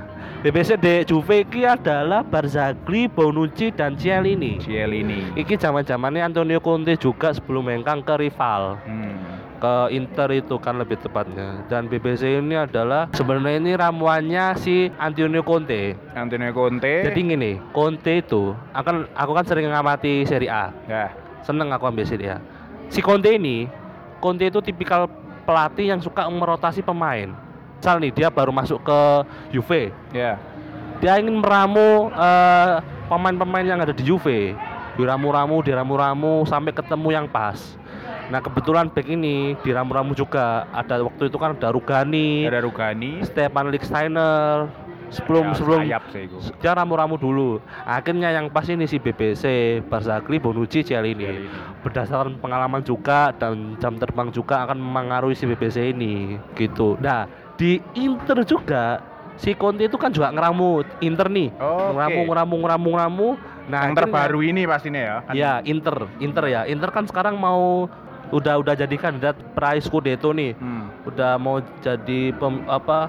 BBC 0.42 0.74
de 0.74 1.06
Juve 1.06 1.46
iki 1.46 1.62
adalah 1.62 2.26
Barzagli, 2.26 3.06
Bonucci 3.06 3.70
dan 3.70 3.94
Cielini. 3.94 4.58
Cielini. 4.58 5.38
Iki 5.38 5.54
zaman-zamannya 5.54 6.26
Antonio 6.26 6.58
Conte 6.58 6.98
juga 6.98 7.30
sebelum 7.30 7.62
mengkang 7.62 8.02
ke 8.02 8.18
rival 8.18 8.74
Hmm. 8.82 9.14
ke 9.62 9.94
Inter 9.94 10.26
itu 10.34 10.58
kan 10.58 10.74
lebih 10.74 10.98
tepatnya. 10.98 11.62
Dan 11.70 11.86
BBC 11.86 12.42
ini 12.42 12.58
adalah 12.58 13.06
sebenarnya 13.14 13.62
ini 13.62 13.72
ramuannya 13.72 14.58
si 14.58 14.90
Antonio 14.98 15.46
Conte. 15.46 15.94
Antonio 16.12 16.50
Conte. 16.50 17.06
Jadi 17.06 17.20
gini, 17.22 17.52
Conte 17.70 18.18
itu 18.18 18.50
akan 18.74 19.06
aku 19.14 19.32
kan 19.32 19.46
sering 19.46 19.70
ngamati 19.70 20.26
Serie 20.26 20.50
A. 20.50 20.74
ya. 20.90 21.14
Seneng 21.46 21.70
aku 21.70 21.86
ambil 21.86 22.02
Serie 22.02 22.34
A. 22.34 22.38
Si 22.90 22.98
Conte 22.98 23.30
ini, 23.30 23.70
Conte 24.18 24.50
itu 24.50 24.58
tipikal 24.58 25.06
pelatih 25.46 25.94
yang 25.94 26.02
suka 26.02 26.26
merotasi 26.26 26.82
pemain. 26.82 27.30
Misal 27.82 27.98
nih 27.98 28.14
dia 28.14 28.30
baru 28.30 28.54
masuk 28.54 28.78
ke 28.78 29.00
Juve, 29.50 29.90
Ya. 30.14 30.38
dia 31.02 31.18
ingin 31.18 31.34
meramu 31.42 32.14
eh, 32.14 32.78
pemain-pemain 33.10 33.66
yang 33.66 33.82
ada 33.82 33.90
di 33.90 34.06
Juve. 34.06 34.54
Diramu-ramu, 34.94 35.58
diramu-ramu 35.66 36.46
sampai 36.46 36.70
ketemu 36.70 37.10
yang 37.10 37.26
pas. 37.26 37.58
Nah 38.30 38.38
kebetulan 38.38 38.86
back 38.86 39.10
ini 39.10 39.58
diramu-ramu 39.66 40.14
juga. 40.14 40.70
Ada 40.70 41.02
waktu 41.02 41.26
itu 41.26 41.34
kan 41.42 41.58
ada 41.58 41.74
Rugani, 41.74 42.46
Ada 42.46 42.62
Rugani. 42.62 43.26
Stefan 43.26 43.74
Lichtsteiner. 43.74 44.70
Sebelum 45.12 45.52
Ya, 45.52 45.56
sebelum 45.58 45.80
dia 46.56 46.72
ramu-ramu 46.72 47.20
dulu. 47.20 47.60
Akhirnya 47.84 48.32
yang 48.32 48.48
pas 48.48 48.64
ini 48.64 48.88
si 48.88 48.96
BBC, 48.96 49.44
Barzagli, 49.84 50.40
Bonucci, 50.40 50.80
Cielini. 50.80 51.20
Cielini. 51.28 51.48
Berdasarkan 51.84 52.40
pengalaman 52.40 52.80
juga 52.80 53.28
dan 53.36 53.76
jam 53.76 54.00
terbang 54.00 54.32
juga 54.32 54.64
akan 54.64 54.80
mempengaruhi 54.80 55.36
si 55.36 55.44
BBC 55.44 55.92
ini 55.92 56.40
gitu. 56.56 56.96
Nah, 56.96 57.28
di 57.56 57.78
Inter 57.94 58.42
juga 58.48 59.12
si 59.40 59.56
Conte 59.56 59.88
itu 59.88 59.96
kan 59.96 60.12
juga 60.12 60.30
ngeramu 60.30 60.84
Inter 61.00 61.26
nih. 61.28 61.48
Oke. 61.56 61.92
Ngeramu, 61.96 62.20
ngeramu, 62.28 62.56
ngeramu, 62.62 62.88
ngeramu. 62.94 63.28
Nah, 63.70 63.80
yang 63.86 63.94
terbaru 63.94 64.40
ini 64.42 64.62
pastinya 64.66 65.00
ya. 65.00 65.16
kan? 65.22 65.32
Ya, 65.34 65.52
Inter, 65.62 66.10
Inter 66.18 66.44
ya. 66.50 66.62
Inter 66.66 66.90
kan 66.90 67.06
sekarang 67.06 67.38
mau 67.38 67.86
udah 68.32 68.58
udah 68.58 68.74
jadi 68.74 68.96
kandidat 68.98 69.36
peraih 69.54 69.82
Scudetto 69.82 70.34
nih. 70.34 70.58
Hmm. 70.58 70.90
Udah 71.06 71.38
mau 71.38 71.62
jadi 71.82 72.34
pem, 72.34 72.66
apa 72.66 73.08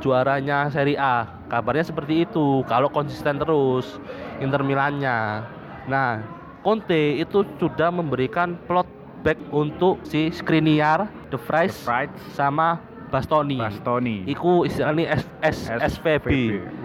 juaranya 0.00 0.72
Serie 0.72 0.96
A. 0.96 1.28
Kabarnya 1.50 1.84
seperti 1.84 2.24
itu. 2.24 2.64
Kalau 2.64 2.88
konsisten 2.88 3.36
terus 3.36 4.00
Inter 4.40 4.64
Milannya. 4.64 5.44
Nah, 5.90 6.24
Conte 6.60 7.16
itu 7.20 7.44
sudah 7.56 7.88
memberikan 7.88 8.56
plot 8.68 8.88
back 9.20 9.36
untuk 9.52 10.00
si 10.04 10.32
Skriniar, 10.32 11.08
The 11.28 11.36
Vrij, 11.36 11.72
Fright 11.72 12.12
sama 12.32 12.80
Bastoni. 13.10 13.58
Bastoni. 13.58 14.16
Iku 14.30 14.64
istilahnya 14.64 15.18
S, 15.18 15.26
S, 15.42 15.58
SVB. 15.98 16.28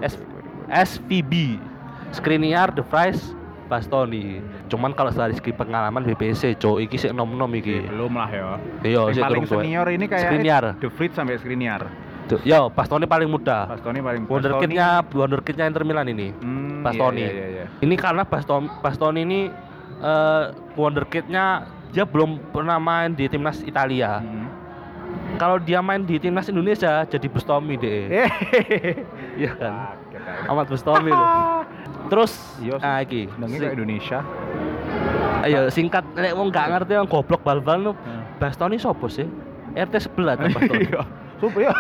S, 0.02 0.14
SVB. 0.68 1.62
Skriniar, 2.12 2.74
De 2.74 2.82
Vrij, 2.82 3.18
Bastoni. 3.70 4.42
Cuman 4.70 4.94
kalau 4.94 5.14
dari 5.14 5.38
segi 5.38 5.54
pengalaman 5.54 6.06
BBC, 6.06 6.58
cok, 6.58 6.82
iki 6.82 6.98
sik 6.98 7.14
nom-nom 7.14 7.50
iki. 7.54 7.86
belum 7.86 8.18
lah 8.18 8.30
ya. 8.30 8.50
Iya, 8.82 9.02
sik 9.14 9.22
paling 9.22 9.46
senior 9.46 9.88
ini 9.90 10.06
kayak 10.10 10.30
Skriniar. 10.30 10.64
The 10.82 10.90
Frit 10.90 11.14
sampai 11.14 11.38
Skriniar. 11.38 11.86
Yo, 12.42 12.74
Bastoni 12.74 13.06
paling 13.06 13.30
muda. 13.30 13.70
Bastoni 13.70 14.02
paling 14.02 14.26
Wonderkidnya 14.26 15.06
Wonderkidnya 15.14 15.70
Inter 15.70 15.86
Milan 15.86 16.10
ini. 16.10 16.34
Hmm, 16.42 16.82
Bastoni. 16.82 17.22
Iya, 17.22 17.30
iya, 17.30 17.48
iya. 17.54 17.66
Ini 17.86 17.96
karena 18.02 18.26
Baston 18.26 18.66
Bastoni 18.82 19.22
ini 19.22 19.42
eh 20.02 20.44
Wonderkidnya 20.74 21.70
dia 21.94 22.04
belum 22.04 22.42
pernah 22.50 22.82
main 22.82 23.14
di 23.14 23.30
timnas 23.30 23.62
Italia. 23.62 24.20
Hmm. 24.26 24.45
Kalau 25.36 25.58
dia 25.58 25.80
main 25.80 26.00
di 26.00 26.16
timnas 26.16 26.48
Indonesia 26.48 27.04
jadi 27.04 27.28
Bustomi 27.28 27.76
deh. 27.76 28.08
Iya 29.36 29.52
kan? 29.52 29.74
Amat 30.48 30.68
Bustomi 30.68 31.12
loh. 31.12 31.28
Terus 32.12 32.32
Iya 32.58 32.78
sih. 32.78 32.86
ah 32.86 32.98
iki. 33.00 33.22
Si- 33.28 33.68
Indonesia. 33.68 34.20
Ayo 35.42 35.68
singkat 35.68 36.06
lek 36.16 36.34
wong 36.34 36.50
gak 36.50 36.72
ngerti 36.72 36.96
yang 36.96 37.06
goblok 37.06 37.44
bal-bal 37.44 37.78
lu. 37.78 37.92
Hmm. 37.94 38.24
Bastoni 38.38 38.78
sopo 38.78 39.06
sih? 39.06 39.28
RT 39.74 39.94
sebelah 40.02 40.34
ta 40.36 40.48
Bastoni. 40.48 40.88
Iya. 40.88 41.02
Sup 41.38 41.52
ya. 41.54 41.72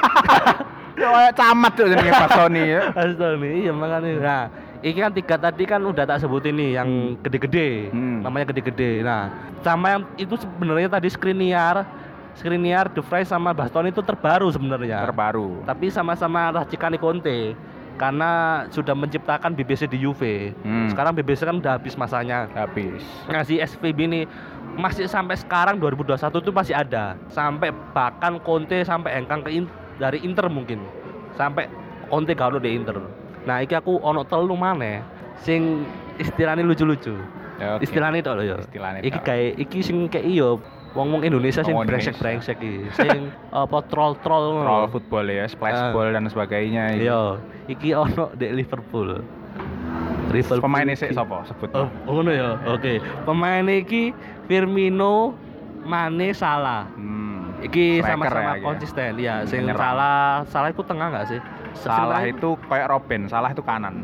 Ya 0.95 1.08
kayak 1.12 1.34
camat 1.36 1.71
tuh 1.75 1.86
jenenge 1.88 2.12
Bastoni 2.12 2.63
ya. 2.65 2.81
Bastoni 2.91 3.49
iya 3.62 3.71
makanya. 3.71 4.12
Nah, 4.17 4.43
ini 4.79 4.95
kan 4.95 5.12
tiga 5.12 5.36
tadi 5.36 5.63
kan 5.63 5.79
udah 5.79 6.03
tak 6.03 6.19
sebutin 6.19 6.55
nih 6.55 6.69
yang 6.75 6.89
gede-gede. 7.19 7.89
Hmm. 7.89 8.19
Namanya 8.19 8.51
gede-gede. 8.51 8.99
Nah, 8.99 9.31
sama 9.60 9.86
yang 9.91 10.01
itu 10.15 10.36
sebenarnya 10.36 10.88
tadi 10.88 11.08
Skriniar, 11.08 11.88
Skriniar, 12.36 12.91
De 12.91 13.00
Vrij 13.00 13.24
sama 13.24 13.56
Bastoni 13.56 13.89
itu 13.89 14.04
terbaru 14.04 14.52
sebenarnya. 14.52 15.08
Terbaru. 15.08 15.63
Tapi 15.63 15.88
sama-sama 15.88 16.52
racikan 16.52 16.91
Conte 17.00 17.56
karena 17.95 18.63
sudah 18.76 18.91
menciptakan 18.91 19.56
BBC 19.56 19.88
di 19.88 20.04
Juve. 20.04 20.52
Hmm. 20.67 20.91
Sekarang 20.91 21.15
BBC 21.15 21.48
kan 21.48 21.63
udah 21.63 21.80
habis 21.80 21.95
masanya. 21.95 22.52
habis. 22.52 23.00
Nah, 23.32 23.48
si 23.48 23.56
SVB 23.56 24.00
ini 24.04 24.21
masih 24.76 25.08
sampai 25.08 25.39
sekarang 25.39 25.80
2021 25.80 26.43
itu 26.43 26.52
masih 26.52 26.76
ada. 26.76 27.15
Sampai 27.32 27.71
bahkan 27.95 28.36
Conte 28.43 28.84
sampai 28.84 29.15
engkang 29.15 29.39
ke 29.39 29.50
In- 29.56 29.71
dari 29.95 30.19
Inter 30.28 30.52
mungkin. 30.52 30.84
Sampai 31.39 31.71
Conte 32.12 32.36
ono 32.36 32.60
di 32.60 32.76
Inter. 32.76 33.00
Nah, 33.48 33.63
iki 33.63 33.80
aku 33.80 33.95
ono 34.04 34.28
telu 34.28 34.60
maneh 34.60 35.00
sing 35.39 35.88
istilahnya 36.19 36.67
lucu-lucu. 36.67 37.15
Ya, 37.56 37.80
oke. 37.80 37.88
Istilahnya 37.88 38.19
itu 38.19 38.32
loh 38.36 38.43
ya. 38.43 38.58
Istilahnya 38.60 39.00
Iki 39.08 39.19
kayak 39.24 39.52
iki 39.56 39.80
sing 39.80 40.12
kayak 40.12 40.28
iyo 40.28 40.60
wong-wong 40.95 41.21
Indonesia 41.21 41.60
sing 41.60 41.71
Wong 41.71 41.84
Indonesia. 41.84 42.10
brengsek-brengsek 42.10 42.58
iki. 42.58 42.73
Sing 42.91 43.29
apa 43.53 43.77
troll-troll 43.86 44.55
ngono. 44.55 44.65
Roll 44.65 44.88
football 44.89 45.25
ya, 45.27 45.45
splash 45.45 45.75
Ah. 45.77 45.91
ball 45.91 46.10
dan 46.10 46.25
sebagainya. 46.25 46.95
ini. 46.95 47.03
Iya, 47.03 47.38
iki 47.67 47.91
ono 47.91 48.31
di 48.31 48.47
Liverpool. 48.49 49.19
Liverpool. 50.27 50.60
Pemainnya 50.62 50.95
sih 50.95 51.08
iki- 51.08 51.15
sapa 51.15 51.43
sebut. 51.45 51.69
Oh, 51.71 51.88
ngono 52.10 52.31
ya. 52.31 52.58
Oke. 52.65 52.97
Pemain 53.23 53.63
iki 53.67 54.15
Firmino, 54.45 55.36
Mane, 55.81 56.31
Salah. 56.31 56.88
Hmm. 56.89 57.55
Iki 57.58 58.01
sama-sama 58.01 58.41
ya, 58.41 58.53
ya. 58.53 58.63
konsisten. 58.63 59.12
Ya, 59.17 59.36
sing 59.43 59.63
Menyerang. 59.63 59.79
Salah, 59.79 60.23
Salah 60.45 60.69
itu 60.69 60.81
tengah 60.81 61.08
nggak 61.10 61.27
sih? 61.27 61.39
Salah 61.73 62.23
itu 62.23 62.55
kayak 62.63 62.88
Robin, 62.88 63.27
salah 63.27 63.51
itu 63.51 63.60
kanan. 63.60 64.03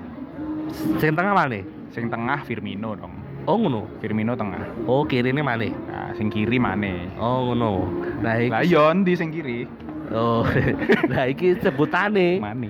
sing 0.98 1.12
tengah 1.12 1.32
Mane. 1.32 1.68
Sing 1.90 2.08
tengah 2.08 2.40
Firmino 2.42 2.96
dong. 2.96 3.12
Oh 3.50 3.58
ngono. 3.58 3.90
Firmino 3.98 4.38
tengah. 4.38 4.62
Oh, 4.86 5.02
kiri 5.02 5.34
ini 5.34 5.42
Mane. 5.42 5.74
Nah, 5.90 6.14
sing 6.14 6.30
kiri 6.30 6.62
Mane. 6.62 7.10
Oh 7.18 7.50
ngono. 7.50 7.90
Nah, 8.22 8.38
iki 8.38 8.52
Lah 8.54 8.62
iya 8.62 8.86
di 8.94 9.14
sing 9.18 9.34
kiri. 9.34 9.66
Oh, 10.12 10.44
nah 11.12 11.26
iki 11.26 11.56
sebutane 11.58 12.38
Mani. 12.38 12.70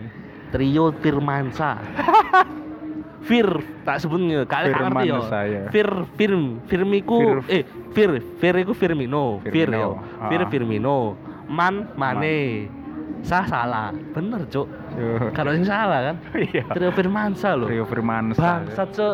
trio 0.54 0.94
Firmansa. 1.02 1.76
Fir 3.28 3.46
tak 3.86 4.02
sebutnya, 4.02 4.50
kalian 4.50 4.74
tak 4.74 4.82
ngerti 4.90 5.08
yo. 5.14 5.20
Ya. 5.30 5.62
Fir 5.70 5.90
Firm, 6.18 6.58
Firmiku 6.66 7.46
Fir- 7.46 7.54
eh 7.54 7.64
Fir, 7.94 8.12
Fir 8.42 8.56
iku 8.58 8.74
Firmino, 8.74 9.38
Fir 9.46 9.70
yo. 9.70 10.02
ah. 10.18 10.26
Fir 10.26 10.42
Firmino. 10.50 11.14
Man 11.46 11.92
Mane. 11.94 12.66
Sah 13.22 13.46
salah. 13.46 13.94
Bener, 13.94 14.50
Cuk. 14.50 14.66
Kalau 15.38 15.54
sing 15.54 15.62
salah 15.62 16.10
kan. 16.10 16.16
Iya. 16.50 16.66
Trio 16.74 16.90
Firmansa 16.90 17.54
lho. 17.54 17.70
Rio 17.70 17.86
Firmansa. 17.86 18.66
Bangsat 18.66 18.90
se 18.98 19.08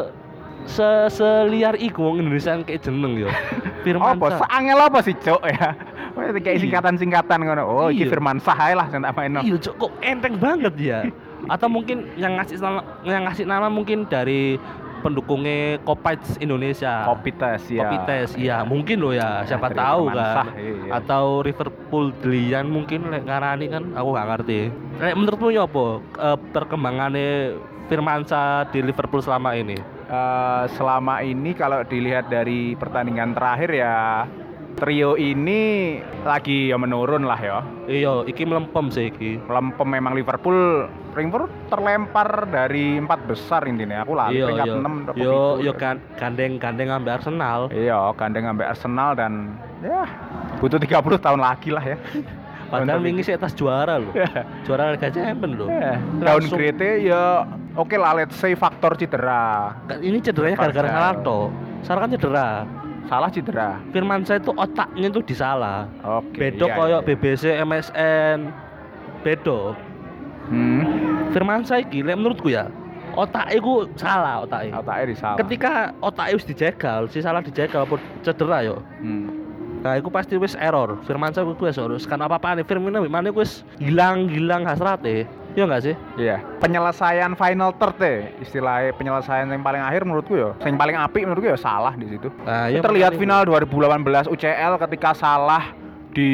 se 0.68 0.88
seliar 1.10 1.80
iku 1.80 2.04
wong 2.04 2.16
Indonesia 2.22 2.60
kayak 2.62 2.84
jeneng 2.84 3.16
yo. 3.16 3.30
Apa? 3.32 3.84
Firmansa. 3.88 4.36
Seangel 4.44 4.80
apa 4.84 5.00
sih, 5.00 5.16
Cok 5.16 5.44
ya? 5.48 5.70
Kayak 6.18 6.44
Iya. 6.44 6.60
singkatan-singkatan 6.60 7.40
ngono. 7.40 7.64
Oh, 7.64 7.88
iki 7.88 8.04
Iya. 8.04 8.12
Firmansa 8.12 8.52
ae 8.52 8.76
lah 8.76 8.92
sing 8.92 9.00
tak 9.00 9.16
maino. 9.16 9.40
Iya, 9.40 9.56
Cuk, 9.64 9.74
kok 9.80 9.92
enteng 10.04 10.36
banget 10.36 10.74
ya. 10.76 11.00
Atau 11.48 11.72
mungkin 11.72 12.04
yang 12.20 12.36
ngasih 12.36 12.60
nama, 12.60 12.82
yang 13.08 13.24
ngasih 13.24 13.46
nama 13.48 13.72
mungkin 13.72 14.04
dari 14.06 14.60
pendukungnya 15.00 15.80
Kopites 15.88 16.36
Indonesia. 16.38 17.06
Kopites 17.06 17.64
ya. 17.70 17.86
Kopites, 17.86 18.30
iya 18.36 18.66
mungkin 18.66 18.98
loh 19.00 19.14
ya, 19.14 19.46
siapa 19.48 19.72
Dari 19.72 19.80
tahu 19.80 20.04
kan. 20.12 20.46
iya. 20.58 21.00
Atau 21.00 21.46
Liverpool 21.46 22.12
Delian 22.20 22.68
mungkin 22.68 23.08
lek 23.08 23.24
ngarani 23.24 23.66
kan 23.72 23.84
aku 23.94 24.10
nggak 24.12 24.28
ngerti. 24.28 24.60
Lek 25.00 25.16
menurutmu 25.16 25.48
ya 25.54 25.64
apa 25.64 25.86
eh, 26.02 26.38
perkembangannya 26.52 27.56
Firmansa 27.88 28.68
di 28.68 28.84
Liverpool 28.84 29.24
selama 29.24 29.56
ini? 29.56 29.80
Eh, 30.08 30.64
selama 30.80 31.20
ini 31.20 31.52
kalau 31.52 31.84
dilihat 31.84 32.32
dari 32.32 32.80
pertandingan 32.80 33.36
terakhir 33.36 33.76
ya 33.76 34.24
trio 34.80 35.20
ini 35.20 36.00
lagi 36.24 36.72
ya 36.72 36.80
menurun 36.80 37.28
lah 37.28 37.36
ya. 37.36 37.60
Iya, 37.92 38.24
iki 38.24 38.48
melempem 38.48 38.88
sih 38.88 39.12
iki. 39.12 39.36
Lempem 39.52 39.84
memang 39.84 40.16
Liverpool 40.16 40.88
Liverpool 41.12 41.52
terlempar 41.68 42.48
dari 42.48 42.96
empat 42.96 43.20
besar 43.28 43.68
intinya. 43.68 44.08
Aku 44.08 44.16
lali 44.16 44.40
Iya, 44.40 44.46
peringkat 44.48 44.68
iya. 44.70 44.80
6 44.80 44.96
atau 45.04 45.14
Yo, 45.20 45.36
yo 45.60 45.74
kan 45.76 46.00
gandeng-gandeng 46.16 46.88
ambil 46.88 47.12
Arsenal. 47.20 47.60
Iya, 47.76 48.00
gandeng 48.16 48.48
sampai 48.48 48.66
Arsenal 48.70 49.10
dan 49.12 49.60
ya 49.84 50.08
butuh 50.64 50.80
30 50.80 51.20
tahun 51.20 51.42
lagi 51.44 51.70
lah 51.76 51.84
ya. 51.84 51.98
Padahal 52.68 53.00
wingi 53.00 53.24
sih 53.24 53.34
atas 53.36 53.56
juara 53.56 53.96
loh. 53.96 54.12
juara 54.68 54.92
Liga 54.94 55.08
Champions 55.08 55.56
loh. 55.56 55.70
Langsung- 56.20 56.60
downgrade 56.60 57.08
ya 57.08 57.48
oke 57.80 57.96
lah 57.96 58.12
let's 58.18 58.36
say 58.36 58.54
faktor 58.54 58.94
cedera. 59.00 59.76
Kan 59.88 60.04
Ini 60.04 60.18
cederanya 60.20 60.58
gara-gara 60.60 60.90
salah 60.92 61.14
toh. 61.24 61.46
Salah 61.88 62.00
kan 62.04 62.10
cedera. 62.12 62.50
Salah 63.08 63.30
cedera. 63.32 63.70
Firman 63.96 64.28
saya 64.28 64.44
itu 64.44 64.52
otaknya 64.52 65.08
itu 65.08 65.22
disalah. 65.24 65.88
Oke. 66.04 66.36
Bedo 66.36 66.68
iya, 66.68 66.76
koyo 66.76 66.98
iya. 67.00 67.08
BBC, 67.08 67.44
MSN. 67.64 68.52
Bedo. 69.24 69.72
Hmm. 70.52 70.84
Firman 71.32 71.64
saya 71.64 71.88
gila 71.88 72.20
menurutku 72.20 72.52
ya. 72.52 72.68
Otak 73.16 73.50
itu 73.50 73.88
salah 73.96 74.44
otaknya. 74.44 74.78
Otaknya 74.84 75.06
disalah. 75.16 75.38
Ketika 75.40 75.96
otaknya 76.04 76.36
wis 76.36 76.46
dijegal, 76.46 77.08
si 77.08 77.24
salah 77.24 77.40
dijegal 77.40 77.88
apa 77.88 77.96
cedera 78.22 78.60
yo. 78.68 78.84
Hmm. 79.00 79.47
Nah, 79.78 79.94
itu 79.96 80.10
pasti 80.10 80.36
wis 80.36 80.54
error. 80.54 80.98
Firman 81.04 81.32
saya 81.32 81.46
gue 81.46 81.56
wis 81.56 81.78
harus 81.78 82.04
kan 82.04 82.18
apa 82.18 82.36
apa 82.36 82.56
nih 82.56 82.66
Firmino 82.66 83.02
mana 83.06 83.30
wis 83.30 83.62
hilang 83.78 84.28
hilang 84.28 84.64
hasratnya. 84.64 85.30
Iya 85.54 85.64
enggak 85.66 85.82
sih? 85.84 85.96
Iya. 86.16 86.38
Penyelesaian 86.60 87.34
final 87.34 87.74
third 87.74 87.98
ya, 87.98 88.14
istilahnya 88.38 88.94
penyelesaian 88.94 89.48
yang 89.48 89.62
paling 89.62 89.82
akhir 89.82 90.06
menurutku 90.06 90.34
ya, 90.34 90.54
yang 90.62 90.78
paling 90.78 90.94
apik 90.94 91.26
menurutku 91.26 91.48
ya 91.48 91.58
salah 91.58 91.94
di 91.94 92.06
situ. 92.08 92.30
Nah, 92.44 92.70
iya 92.70 92.78
Terlihat 92.80 93.18
final 93.18 93.42
2018 93.44 94.30
UCL 94.30 94.74
ketika 94.80 95.14
salah 95.14 95.74
di 96.12 96.32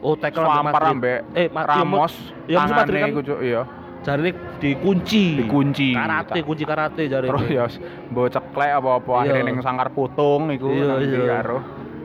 Oh, 0.00 0.16
tackle 0.16 0.42
swampar 0.42 0.80
ambek 0.82 1.28
Eh, 1.36 1.46
iya, 1.46 1.60
Ramos, 1.60 2.16
maksud 2.48 2.72
Madrid 2.72 3.00
kan- 3.04 3.10
iku, 3.12 3.20
Cuk, 3.20 3.40
iya. 3.44 3.62
Jari 4.00 4.20
ini 4.24 4.32
dikunci. 4.56 5.24
Dikunci. 5.44 5.92
Karate, 5.92 6.40
kunci 6.40 6.64
karate 6.64 7.02
jari. 7.04 7.28
Terus 7.28 7.44
ya 7.46 7.68
mbok 8.08 8.32
ceklek 8.32 8.70
apa-apa 8.72 9.12
Iya. 9.12 9.20
akhirnya 9.28 9.42
ning 9.44 9.60
sangkar 9.60 9.92
putung 9.92 10.48
iku 10.48 10.72
Iya, 10.72 11.04
iya. 11.04 11.24
karo. 11.36 11.58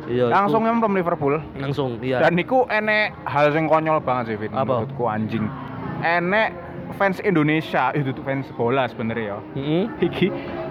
Iya. 0.06 0.26
Langsung 0.30 0.62
itu- 0.64 0.88
Liverpool. 0.92 1.36
langsung 1.56 1.90
iya. 2.00 2.20
Dan 2.20 2.36
niku 2.36 2.66
enek 2.66 3.14
hal 3.24 3.50
yang 3.50 3.66
konyol 3.66 4.00
banget 4.00 4.34
sih 4.34 4.38
Vin, 4.38 4.52
Apa? 4.52 4.86
menurutku 4.86 5.04
anjing. 5.04 5.46
Enek 6.00 6.50
fans 6.94 7.18
Indonesia 7.20 7.90
itu 7.92 8.12
tuh 8.12 8.22
fans 8.22 8.46
bola 8.54 8.86
sebenarnya 8.86 9.26
ya. 9.26 9.38
Heeh. 9.54 9.84
Iki 10.02 10.28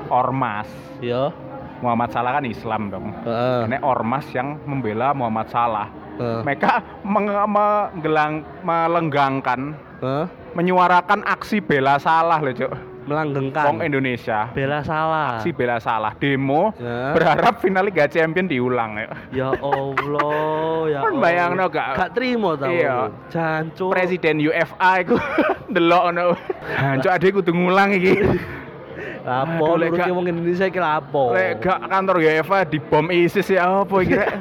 ormas. 0.08 0.70
Iya. 0.98 1.34
Muhammad 1.80 2.08
Salah 2.10 2.32
kan 2.32 2.44
Islam 2.44 2.88
dong. 2.88 3.12
Heeh. 3.24 3.66
Enek 3.66 3.82
ormas 3.82 4.24
yang 4.30 4.56
membela 4.62 5.12
Muhammad 5.12 5.50
Salah. 5.50 5.90
Heeh. 6.14 6.40
Mereka 6.42 6.72
meng- 7.02 7.50
menggelang 7.50 8.32
melenggangkan 8.62 9.74
Heeh. 9.98 10.24
menyuarakan 10.54 11.26
aksi 11.26 11.58
bela 11.58 11.98
Salah 11.98 12.38
loh, 12.38 12.54
Cuk. 12.54 12.72
Melanggengkan. 13.04 13.64
Wong 13.68 13.78
Indonesia. 13.80 14.48
Bela 14.50 14.80
salah. 14.80 15.36
Aksi 15.36 15.52
bela 15.52 15.76
Salah 15.76 16.16
demo 16.16 16.72
Ya. 16.80 17.12
berharap 17.12 17.60
final 17.60 17.84
Liga 17.84 18.08
Champion 18.08 18.48
diulang 18.48 18.96
ya. 18.96 19.08
Ya 19.30 19.48
Allah, 19.52 20.88
ya. 20.88 21.00
Kan 21.00 21.12
Allah. 21.12 21.20
bayangno 21.20 21.64
gak? 21.68 21.88
Gak 21.94 22.10
terima 22.16 22.50
tau. 22.56 22.72
Iya. 22.72 23.12
Jancuk. 23.28 23.90
Presiden 23.92 24.40
UFA 24.40 24.90
iku 25.00 25.16
ndelok 25.70 26.02
ngono. 26.08 26.24
Hancur 26.74 27.10
adek 27.12 27.30
kudu 27.34 27.52
ngulang 27.52 27.92
iki. 27.92 28.14
Apa 29.24 29.56
Aduh, 29.56 29.80
lek 29.80 29.96
wong 30.12 30.28
Indonesia 30.28 30.68
iki 30.68 30.76
lha 30.76 31.00
apa? 31.00 31.22
Lek 31.32 31.50
gak 31.60 31.78
kantor 31.88 32.16
UEFA 32.20 32.58
dibom 32.64 33.08
ISIS 33.08 33.48
ya 33.48 33.80
apa 33.80 33.96
iki 34.00 34.14
rek? 34.14 34.32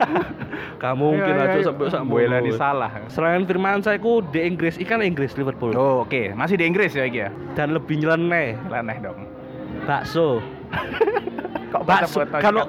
Gak 0.78 0.94
mungkin 1.00 1.34
aja 1.34 1.58
iya, 1.58 1.66
sampai 1.66 1.88
sak 1.90 2.04
Bola 2.06 2.38
di 2.44 2.52
salah. 2.54 2.92
Selain 3.08 3.44
Firman 3.48 3.80
saya 3.82 3.98
ku 3.98 4.20
di 4.20 4.44
Inggris, 4.44 4.76
ikan 4.82 5.00
Inggris 5.00 5.34
Liverpool. 5.40 5.74
Oh, 5.76 6.04
oke. 6.04 6.34
Masih 6.36 6.60
di 6.60 6.66
Inggris 6.68 6.94
ya 6.94 7.08
iki 7.08 7.24
ya. 7.24 7.30
Dan 7.56 7.72
lebih 7.74 8.00
nyeleneh. 8.02 8.58
Leneh 8.68 8.98
dong. 9.00 9.28
Bakso. 9.84 10.40
Kok 11.74 11.84
Bakso. 11.90 12.22
Kalau 12.38 12.62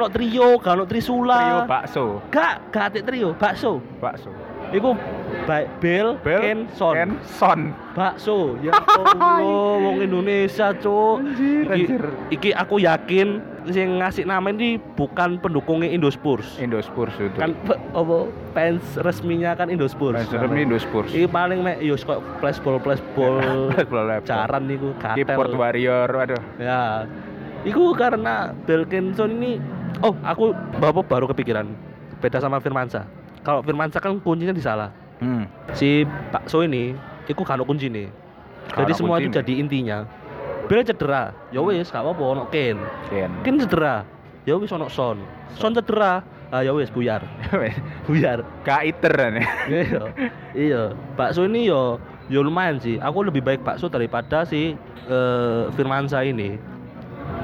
ono 0.00 0.06
trio, 0.08 0.56
ono 0.56 0.84
trisula. 0.88 1.36
trio 1.36 1.58
bakso. 1.68 2.04
Gak, 2.32 2.72
gak 2.72 2.84
ate 2.88 3.00
trio, 3.04 3.36
bakso. 3.36 3.84
Bakso. 4.00 4.32
Iku 4.72 4.96
ba- 5.46 5.68
Bel, 5.78 6.18
Bel, 6.24 6.40
Ken, 6.42 6.60
Son. 6.74 6.94
Ken, 6.96 7.10
Son. 7.22 7.60
Bakso. 7.92 8.56
Ya 8.64 8.72
Allah, 8.96 9.38
wong 9.78 10.00
Indonesia, 10.02 10.72
Cuk. 10.72 11.22
Iki, 11.68 11.94
iki 12.32 12.50
aku 12.56 12.80
yakin 12.82 13.44
yang 13.74 13.98
ngasih 13.98 14.22
nama 14.28 14.46
ini 14.52 14.78
bukan 14.94 15.42
pendukungnya 15.42 15.90
Indospurs. 15.90 16.58
Indospurs 16.62 17.14
itu. 17.18 17.34
Kan 17.34 17.58
apa 17.66 18.16
fans 18.54 18.84
resminya 19.02 19.56
kan 19.58 19.66
Indospurs. 19.72 20.14
Fans 20.14 20.30
resmi 20.30 20.62
Indospurs. 20.62 21.10
Iki 21.10 21.26
paling 21.26 21.64
mek 21.66 21.82
yo 21.82 21.98
kok 21.98 22.22
flashball 22.38 22.78
flashball 22.78 23.42
caran 24.30 24.62
niku 24.70 24.94
Keyboard 25.02 25.50
katel. 25.50 25.58
Warrior, 25.58 26.08
waduh. 26.12 26.42
Ya. 26.62 27.06
Iku 27.66 27.96
karena 27.98 28.54
Belkinson 28.62 29.42
ini 29.42 29.58
oh, 30.06 30.14
aku 30.22 30.54
bapak 30.78 31.10
baru 31.10 31.26
kepikiran. 31.34 31.66
Beda 32.22 32.38
sama 32.38 32.62
Firmansa. 32.62 33.08
Kalau 33.42 33.62
Firmansa 33.66 33.98
kan 33.98 34.14
kuncinya 34.22 34.54
di 34.54 34.62
salah. 34.62 34.94
Hmm. 35.18 35.48
Si 35.72 36.04
Pak 36.30 36.46
So 36.46 36.62
ini 36.62 36.94
iku 37.26 37.42
kan 37.42 37.58
kunci 37.66 37.90
nih. 37.90 38.06
Jadi 38.66 38.92
semua 38.98 39.22
itu 39.22 39.30
kuncine. 39.30 39.38
jadi 39.42 39.52
intinya. 39.58 39.98
Bel 40.66 40.82
cedera, 40.82 41.30
ya 41.50 41.62
wis 41.62 41.88
gak 41.88 42.02
apa-apa 42.02 42.22
ono 42.22 42.42
Ken. 42.50 42.78
Ken. 43.08 43.30
Ken 43.42 43.56
cedera, 43.56 44.02
ya 44.42 44.54
wis 44.54 44.70
ono 44.70 44.90
Son. 44.90 45.18
Son 45.54 45.72
cedera, 45.72 46.20
ah 46.50 46.60
ya 46.60 46.70
wis 46.70 46.90
buyar. 46.90 47.22
Buyar. 48.06 48.42
Gak 48.62 48.82
iter 48.84 49.14
nih. 49.30 49.46
iya 49.66 50.02
iya 50.54 50.82
bakso 51.14 51.42
ini 51.42 51.66
yo 51.66 51.98
yo 52.26 52.42
lumayan 52.42 52.78
sih 52.78 52.98
aku 52.98 53.22
lebih 53.22 53.38
baik 53.40 53.62
bakso 53.62 53.86
daripada 53.86 54.42
si 54.42 54.74
eh, 55.06 55.62
Firmansa 55.74 56.22
ini 56.22 56.58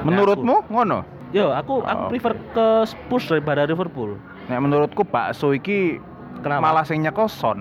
Menurutmu 0.03 0.67
ngono? 0.67 1.03
yo 1.31 1.49
aku 1.49 1.79
aku 1.81 2.03
Oh, 2.05 2.09
prefer 2.09 2.33
ke 2.51 2.67
Spurs 2.85 3.27
daripada 3.27 3.63
Liverpool 3.63 4.19
Nek 4.47 4.59
menurutku 4.59 5.03
bakso 5.03 5.51
iki 5.51 5.99
Kenapa? 6.43 6.59
malah 6.61 6.83
sing 6.83 6.99
nyeko 6.99 7.31
Son. 7.31 7.59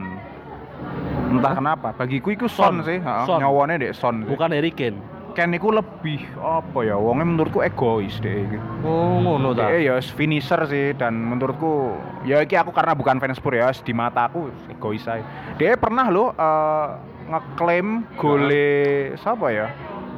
Entah 1.31 1.55
kenapa, 1.55 1.95
bagiku 1.95 2.35
iku 2.35 2.51
Son, 2.51 2.83
Son. 2.83 2.85
sih, 2.85 2.99
heeh. 2.99 3.79
Dek 3.79 3.95
Son. 3.95 4.27
bukan 4.27 4.51
Harry 4.51 4.75
Kane 4.75 4.99
Ken 5.33 5.57
iku 5.57 5.73
lebih 5.73 6.21
apa 6.39 6.79
ya? 6.85 6.97
Wongnya 7.01 7.27
menurutku 7.27 7.65
egois 7.65 8.17
deh. 8.21 8.47
iki. 8.47 8.59
oh 8.85 9.21
ngono 9.21 9.57
ta 9.57 9.73
Dia 9.73 9.81
ya 9.81 9.95
finisher 10.01 10.61
sih 10.69 10.93
dan 10.97 11.17
menurutku 11.17 11.97
ya 12.29 12.45
iki 12.45 12.55
aku 12.57 12.71
karena 12.71 12.93
bukan 12.93 13.19
fans 13.19 13.41
Spurs 13.41 13.57
ya 13.57 13.69
di 13.73 13.93
mata 13.97 14.29
aku 14.29 14.53
egois 14.69 15.05
aja. 15.09 15.25
Dia 15.57 15.75
pernah 15.81 16.13
loh 16.13 16.37
eh, 16.37 16.87
ngeklaim 17.33 18.05
gole 18.21 19.13
siapa 19.19 19.47
ya? 19.49 19.67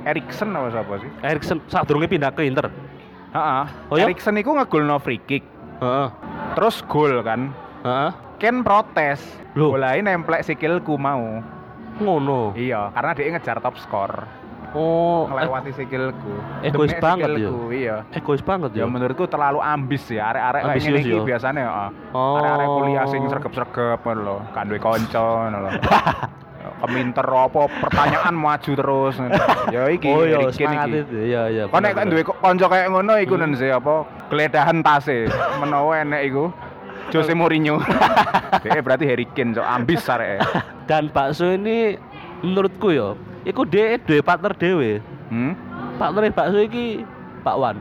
Erikson 0.04 0.52
apa 0.52 0.68
siapa 0.68 0.92
sih? 1.00 1.10
Erikson 1.24 1.58
saat 1.70 1.88
durungnya 1.88 2.10
pindah 2.10 2.30
ke 2.34 2.44
Inter 2.44 2.68
Heeh. 3.34 3.64
Oh 3.90 3.96
ya? 3.98 4.06
Erikson 4.06 4.38
iku 4.38 4.54
ngegolno 4.54 5.00
free 5.02 5.18
kick. 5.24 5.42
heeh 5.82 6.08
Terus 6.54 6.82
gol 6.86 7.22
kan. 7.26 7.50
heeh 7.82 8.10
Ken 8.38 8.66
protes. 8.66 9.22
Loh? 9.54 9.74
Bolain 9.74 10.04
nemplek 10.04 10.42
sikilku 10.42 10.98
mau. 10.98 11.38
ngono 11.94 12.50
Iya, 12.58 12.90
karena 12.90 13.14
dia 13.14 13.30
ngejar 13.30 13.62
top 13.62 13.78
skor. 13.78 14.26
Oh, 14.74 15.30
eh, 15.30 15.38
ngelewati 15.46 15.70
sikilku. 15.70 16.34
egois 16.60 16.90
Demi 16.90 16.98
banget 17.00 17.28
ya? 17.38 17.50
Iya. 17.70 17.96
egois 18.10 18.42
banget 18.42 18.70
Ya 18.74 18.82
ya. 18.82 18.90
menurutku 18.90 19.24
terlalu 19.24 19.62
ambis 19.62 20.02
ya 20.10 20.34
arek-arek 20.34 20.62
kayak 20.66 20.78
ngene 20.82 20.98
iki 20.98 21.14
ya? 21.14 21.22
biasanya 21.22 21.60
ya. 21.62 21.72
Oh. 22.10 22.36
Arek-arek 22.36 22.66
kuliah 22.68 23.04
sing 23.06 23.22
sregep-sregep 23.24 23.98
ngono 24.02 24.20
lho, 24.20 24.36
kan 24.50 24.66
duwe 24.66 24.78
kanca 24.78 25.22
ngono 25.46 25.58
lho. 25.62 25.70
Keminter 26.74 27.24
apa 27.24 27.60
pertanyaan 27.70 28.34
maju 28.34 28.72
terus. 28.74 29.14
Ya 29.70 29.88
iki 29.88 30.08
oh 30.08 30.24
iya, 30.24 30.48
semangat 30.48 30.88
itu. 30.90 31.16
Iya, 31.16 31.42
iya. 31.48 31.64
Kok 31.68 31.80
nek 31.80 31.92
kan 31.94 32.06
duwe 32.08 32.22
kanca 32.24 32.66
kayak 32.66 32.88
ngono 32.90 33.14
iku 33.16 33.34
Hmm. 33.36 33.54
sih 33.54 33.68
apa 33.68 33.94
geledahan 34.28 34.80
tase 34.80 35.28
menawa 35.60 36.02
enek 36.02 36.22
iku 36.26 36.44
Jose 37.08 37.32
Mourinho. 37.32 37.78
Dia 38.60 38.80
berarti 38.84 39.04
Harry 39.04 39.28
Kane, 39.28 39.54
cok 39.54 39.64
ambis 39.64 40.08
arek. 40.08 40.40
Dan 40.84 41.08
bakso 41.08 41.52
ini 41.52 41.94
menurutku 42.40 42.90
ya, 42.90 43.12
iku 43.44 43.62
dia 43.62 43.96
duwe 43.96 44.20
partner 44.20 44.52
dewe. 44.52 44.98
Hmm? 45.28 45.52
Partner 45.96 46.28
bakso 46.28 46.58
iki 46.58 47.04
Pak 47.40 47.56
Wan. 47.56 47.76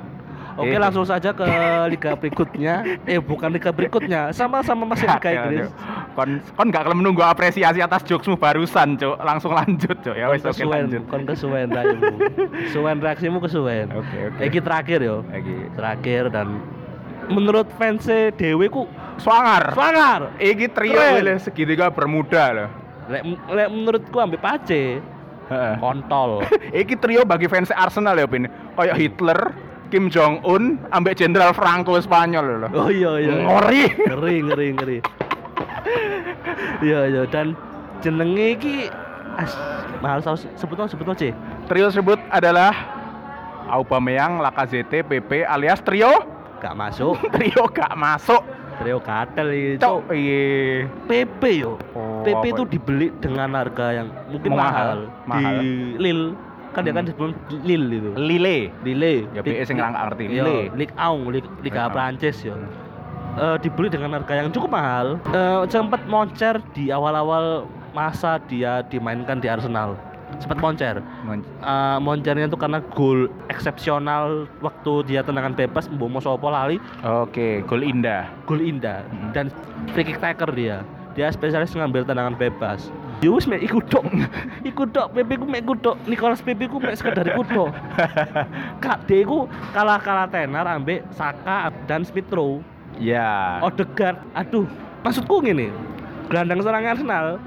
Oke 0.53 0.69
Eh. 0.69 0.77
langsung 0.77 1.01
saja 1.01 1.33
ke 1.33 1.41
liga 1.89 2.13
berikutnya. 2.13 2.85
Eh 3.09 3.17
bukan 3.17 3.49
liga 3.49 3.73
berikutnya, 3.73 4.29
sama-sama 4.29 4.85
masih 4.85 5.09
liga 5.09 5.29
Inggris. 5.33 5.73
Kon 6.13 6.37
kon 6.53 6.69
gak 6.69 6.85
kelem 6.85 7.01
menunggu 7.01 7.25
apresiasi 7.25 7.81
atas 7.81 8.05
jokesmu 8.05 8.37
barusan, 8.37 8.93
Cuk. 8.93 9.17
Langsung 9.17 9.49
lanjut, 9.49 9.97
Cuk. 9.97 10.13
Ya 10.13 10.29
wis 10.29 10.45
oke 10.45 10.61
lanjut. 10.61 11.01
kon 11.09 11.25
kesuwen 11.25 11.73
raimu. 11.73 12.05
Kesuwen 12.69 13.01
reaksimu 13.01 13.41
kesuwen. 13.41 13.89
Oke, 13.97 14.29
oke. 14.29 14.41
Iki 14.45 14.59
terakhir 14.61 14.99
yo. 15.01 15.25
Lagi 15.25 15.57
Terakhir 15.73 16.29
dan 16.29 16.61
menurut 17.33 17.65
fans 17.81 18.05
dewe 18.37 18.69
ku 18.69 18.85
swanger. 19.17 19.73
swanger. 19.73 20.21
Iki 20.37 20.69
trio 20.69 21.01
segitiga 21.41 21.89
bermuda 21.89 22.43
loh. 22.53 22.69
Lek, 23.09 23.25
lek 23.49 23.67
menurutku 23.73 24.21
ambek 24.21 24.37
Pace. 24.37 25.01
Kontol. 25.79 26.45
Iki 26.81 26.95
trio 26.99 27.21
bagi 27.23 27.47
fans 27.49 27.73
Arsenal 27.73 28.17
ya, 28.17 28.27
Pin. 28.29 28.47
Kayak 28.77 28.97
Hitler, 28.97 29.39
Kim 29.93 30.09
Jong 30.09 30.41
Un, 30.45 30.77
ambek 30.89 31.17
Jenderal 31.19 31.53
Franco 31.53 31.97
Spanyol 32.01 32.65
loh. 32.67 32.71
Oh 32.73 32.89
iya 32.89 33.17
iya. 33.21 33.33
Ngori. 33.45 33.83
ngeri 34.09 34.35
ngeri 34.41 34.67
ngeri 34.77 34.97
iya 36.83 37.07
iya 37.07 37.23
dan 37.27 37.55
jenenge 38.03 38.59
iki 38.59 38.75
as 39.39 39.55
mahal 40.03 40.19
saus 40.19 40.45
sebutno 40.59 40.85
sebutno 40.85 41.15
C 41.15 41.31
Trio 41.65 41.89
tersebut 41.89 42.19
adalah 42.27 42.75
Aubameyang, 43.63 44.43
Lacazette, 44.43 45.07
PP 45.07 45.47
alias 45.47 45.79
trio 45.81 46.11
gak 46.59 46.75
masuk 46.75 47.15
trio 47.33 47.63
gak 47.71 47.95
masuk. 47.95 48.43
Trio 48.83 48.99
katel 48.99 49.47
iki 49.49 49.69
Cok, 49.79 49.81
Cok, 49.81 50.01
iya. 50.11 50.85
PP 51.07 51.41
yo. 51.57 51.79
Oh, 51.95 52.21
PP 52.21 52.43
itu 52.45 52.53
itu? 52.53 52.63
dibeli 52.69 53.07
dengan 53.17 53.49
harga 53.55 53.85
yang 53.95 54.07
mungkin 54.27 54.49
Mahal, 54.51 54.99
mahal, 55.23 55.57
di 55.63 55.95
Lille 55.97 56.35
kan 56.73 56.81
dia 56.81 56.91
kan 56.91 57.05
Hmm. 57.05 57.09
disebut 57.09 57.29
Lille 57.61 57.87
itu. 57.93 58.11
Lille. 58.17 58.57
Lille 58.81 59.13
Ya, 59.31 59.41
BE 59.41 59.61
sing 59.63 59.77
nggak 59.77 59.93
ngerti, 59.93 60.23
Lille. 60.27 60.73
Ligue 60.73 60.93
1 60.97 61.29
Liga, 61.29 61.49
Liga 61.61 61.61
Ligue 61.61 61.81
1. 61.81 61.93
Prancis 61.93 62.37
ya 62.41 62.55
Eh, 63.33 63.57
dibeli 63.57 63.89
dengan 63.89 64.13
harga 64.13 64.33
yang 64.37 64.53
cukup 64.53 64.69
mahal. 64.69 65.17
Eh, 65.25 65.61
sempat 65.67 66.05
moncer 66.05 66.61
di 66.77 66.93
awal-awal 66.93 67.65
masa 67.89 68.37
dia 68.43 68.81
dimainkan 68.83 69.37
di 69.37 69.49
Arsenal 69.49 69.97
sempat 70.37 70.57
moncer 70.57 71.01
Men- 71.23 71.45
Eh, 71.59 71.97
moncernya 71.99 72.45
itu 72.45 72.55
karena 72.55 72.79
gol 72.89 73.27
eksepsional 73.47 74.45
waktu 74.59 74.93
dia 75.05 75.21
tendangan 75.21 75.51
bebas 75.51 75.87
Mbomo 75.87 76.17
Sopo 76.17 76.47
lali 76.47 76.77
Oke, 77.01 77.61
gol 77.63 77.81
indah. 77.81 78.29
gol 78.43 78.59
indah 78.59 79.03
Hmm. 79.05 79.31
dan 79.31 79.45
free 79.89 80.03
kick 80.03 80.17
taker 80.17 80.49
dia 80.49 80.81
dia 81.13 81.29
spesialis 81.29 81.71
ngambil 81.71 82.03
tendangan 82.03 82.33
bebas 82.33 82.89
Yus 83.21 83.47
mek 83.47 83.63
ikut 83.63 83.87
dok, 83.87 84.03
ikut 84.67 84.91
dok, 84.91 85.15
Pepe 85.15 85.39
ku 85.39 85.47
mek 85.47 85.63
ikut 85.63 85.79
dok, 85.79 85.95
Nicolas 86.03 86.43
Pepe 86.43 86.67
ku 86.67 86.75
mek 86.75 86.91
sekedar 86.93 87.23
ikut 87.23 87.47
dok. 87.47 87.71
Kak 88.83 89.07
dia 89.07 89.23
ku 89.23 89.47
kalah 89.71 89.95
kalah 89.95 90.27
tenar 90.27 90.67
ambek 90.67 91.07
Saka 91.09 91.71
dan 91.87 92.03
Smith 92.03 92.27
Rowe. 92.27 92.59
Ya. 92.99 93.63
Odegaard, 93.63 94.19
aduh, 94.33 94.67
maksudku 95.01 95.39
gini, 95.39 95.71
gelandang 96.27 96.59
serang 96.59 96.83
Arsenal, 96.83 97.39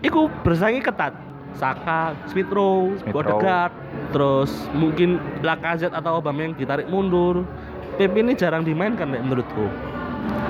iku 0.00 0.26
bersaing 0.42 0.82
ketat. 0.82 1.14
Saka, 1.54 2.18
Smith 2.30 2.50
Rowe, 2.50 2.98
Smith. 2.98 3.14
Odegaard, 3.14 3.72
terus 4.10 4.50
mungkin 4.74 5.22
Lacazette 5.40 5.94
atau 5.94 6.18
Aubameyang 6.18 6.58
ditarik 6.58 6.90
mundur. 6.90 7.46
Pepe 7.94 8.26
ini 8.26 8.34
jarang 8.34 8.66
dimainkan 8.66 9.06
menurutku. 9.06 9.70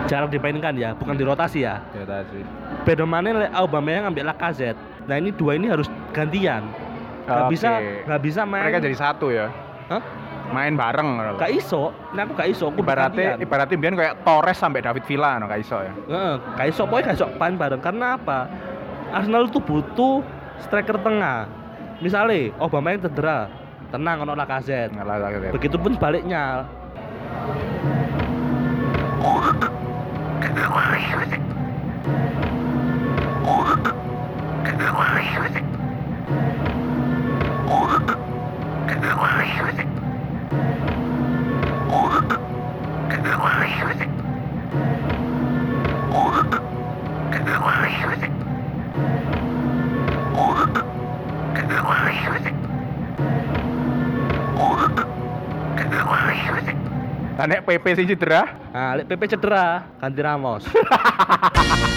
Jarang 0.09 0.33
dimainkan 0.33 0.73
ya, 0.77 0.97
bukan 0.97 1.17
dirotasi 1.17 1.64
ya. 1.64 1.85
Ya 1.93 3.05
mana 3.05 3.49
Lek 3.49 3.53
Aubameyang 3.53 4.12
ambil 4.12 4.33
Lacazette. 4.33 4.81
Nah 5.05 5.21
ini 5.21 5.29
dua 5.33 5.61
ini 5.61 5.69
harus 5.69 5.88
gantian. 6.17 6.64
Gak 7.25 7.49
Oke. 7.49 7.57
bisa, 7.57 7.71
gak 8.05 8.21
bisa 8.21 8.40
main. 8.45 8.69
Mereka 8.69 8.85
jadi 8.85 8.97
satu 8.97 9.33
ya. 9.33 9.49
Hah? 9.88 10.01
Main 10.53 10.77
bareng. 10.77 11.37
Gak 11.40 11.53
iso. 11.57 11.93
Nah 12.12 12.29
aku 12.29 12.33
gak 12.37 12.49
iso. 12.53 12.69
Aku 12.69 12.85
Ibaratnya 12.85 13.40
ibaratnya 13.40 13.77
biar 13.81 13.93
kayak 13.97 14.14
Torres 14.25 14.61
sampai 14.61 14.85
David 14.85 15.05
Villa 15.09 15.40
no, 15.40 15.49
gak 15.49 15.61
iso 15.61 15.77
ya. 15.81 15.93
Heeh, 15.93 16.35
gak 16.57 16.67
iso 16.69 16.83
pokoknya 16.85 17.05
gak 17.12 17.17
iso 17.17 17.27
main 17.40 17.57
bareng 17.57 17.81
karena 17.81 18.21
apa? 18.21 18.49
Arsenal 19.14 19.49
tuh 19.49 19.62
butuh 19.62 20.21
striker 20.62 21.01
tengah. 21.01 21.51
Misalnya 22.03 22.53
Aubameyang 22.59 23.03
cedera, 23.07 23.49
tenang 23.88 24.23
ono 24.27 24.35
Lacazette. 24.35 24.93
Ngalah 24.95 25.17
lagi. 25.19 25.55
Begitupun 25.55 25.95
sebaliknya. 25.97 26.67
Nah, 57.45 57.61
nek 57.61 57.69
PP 57.69 57.93
sing 57.93 58.09
cedera, 58.09 58.41
Nah, 58.73 58.97
PP 59.05 59.37
cedera, 59.37 59.85
ganti 60.01 60.25
Ramos. 60.25 60.65